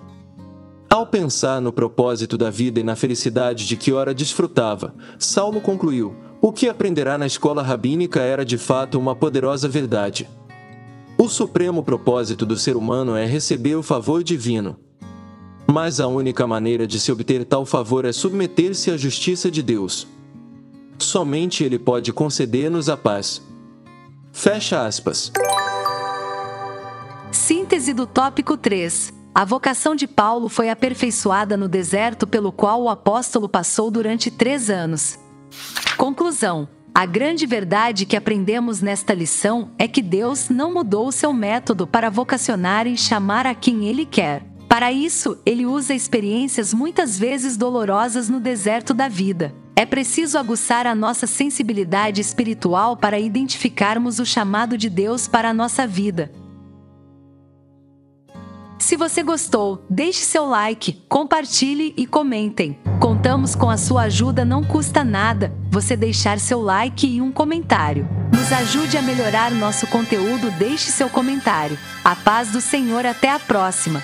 Ao 0.91 1.07
pensar 1.07 1.61
no 1.61 1.73
propósito 1.73 2.37
da 2.37 2.51
vida 2.51 2.81
e 2.81 2.85
na 2.85 2.97
felicidade 2.97 3.65
de 3.65 3.77
que 3.77 3.93
ora 3.93 4.13
desfrutava, 4.13 4.93
Saulo 5.21 5.61
concluiu: 5.61 6.17
o 6.41 6.53
que 6.53 6.69
aprenderá 6.69 7.17
na 7.17 7.27
escola 7.27 7.63
rabínica 7.63 8.21
era 8.21 8.45
de 8.45 8.59
fato 8.59 8.99
uma 8.99 9.15
poderosa 9.15 9.69
verdade. 9.69 10.29
O 11.17 11.29
supremo 11.29 11.83
propósito 11.83 12.45
do 12.45 12.57
ser 12.57 12.77
humano 12.77 13.17
é 13.17 13.25
receber 13.25 13.77
o 13.77 13.83
favor 13.83 14.23
divino. 14.23 14.77
Mas 15.67 16.01
a 16.01 16.09
única 16.09 16.47
maneira 16.47 16.87
de 16.87 16.99
se 16.99 17.11
obter 17.13 17.45
tal 17.45 17.65
favor 17.65 18.05
é 18.05 18.13
submeter-se 18.13 18.91
à 18.91 18.97
justiça 18.97 19.51
de 19.51 19.63
Deus. 19.63 20.07
Somente 20.99 21.63
Ele 21.63 21.79
pode 21.79 22.13
conceder-nos 22.13 22.89
a 22.89 22.97
paz. 22.97 23.41
Fecha 24.33 24.85
aspas. 24.85 25.31
Síntese 27.31 27.95
do 27.95 28.07
tópico 28.07 28.57
3. 28.57 29.13
A 29.35 29.45
vocação 29.45 29.95
de 29.95 30.07
Paulo 30.07 30.49
foi 30.49 30.69
aperfeiçoada 30.69 31.57
no 31.57 31.69
deserto 31.69 32.27
pelo 32.27 32.53
qual 32.53 32.83
o 32.83 32.89
apóstolo 32.89 33.49
passou 33.49 33.91
durante 33.91 34.31
três 34.31 34.69
anos. 34.69 35.19
Conclusão: 35.97 36.69
A 36.97 37.07
grande 37.07 37.45
verdade 37.45 38.07
que 38.07 38.17
aprendemos 38.17 38.81
nesta 38.81 39.13
lição 39.13 39.73
é 39.77 39.89
que 39.89 40.01
Deus 40.01 40.49
não 40.49 40.73
mudou 40.73 41.09
o 41.09 41.13
seu 41.13 41.33
método 41.33 41.89
para 41.89 42.09
vocacionar 42.09 42.87
e 42.87 42.97
chamar 42.97 43.49
a 43.49 43.55
quem 43.55 43.87
Ele 43.87 44.07
quer. 44.07 44.45
Para 44.69 44.93
isso, 44.93 45.37
Ele 45.45 45.67
usa 45.67 45.93
experiências 45.93 46.73
muitas 46.73 47.19
vezes 47.19 47.57
dolorosas 47.57 48.29
no 48.29 48.39
deserto 48.39 48.95
da 48.95 49.09
vida. 49.09 49.53
É 49.75 49.85
preciso 49.85 50.39
aguçar 50.39 50.87
a 50.87 50.95
nossa 50.95 51.27
sensibilidade 51.27 52.21
espiritual 52.21 52.97
para 52.97 53.19
identificarmos 53.19 54.21
o 54.21 54.25
chamado 54.25 54.79
de 54.79 54.89
Deus 54.89 55.27
para 55.27 55.51
a 55.51 55.55
nossa 55.55 55.89
vida. 55.89 56.31
Se 58.85 58.99
você 58.99 59.23
gostou, 59.23 59.83
deixe 59.89 60.27
seu 60.27 60.45
like, 60.45 61.03
compartilhe 61.09 61.95
e 61.97 62.07
comentem. 62.07 62.79
Contamos 63.01 63.55
com 63.55 63.71
a 63.71 63.79
sua 63.79 64.03
ajuda, 64.03 64.45
não 64.45 64.63
custa 64.63 65.03
nada 65.03 65.55
você 65.71 65.97
deixar 65.97 66.39
seu 66.39 66.61
like 66.61 67.07
e 67.07 67.19
um 67.19 67.33
comentário. 67.33 68.07
Nos 68.31 68.53
ajude 68.53 68.99
a 68.99 69.03
melhorar 69.03 69.51
nosso 69.53 69.87
conteúdo, 69.87 70.51
deixe 70.59 70.91
seu 70.91 71.09
comentário. 71.09 71.79
A 72.05 72.15
paz 72.15 72.51
do 72.51 72.61
Senhor, 72.61 73.07
até 73.07 73.31
a 73.31 73.39
próxima! 73.39 74.03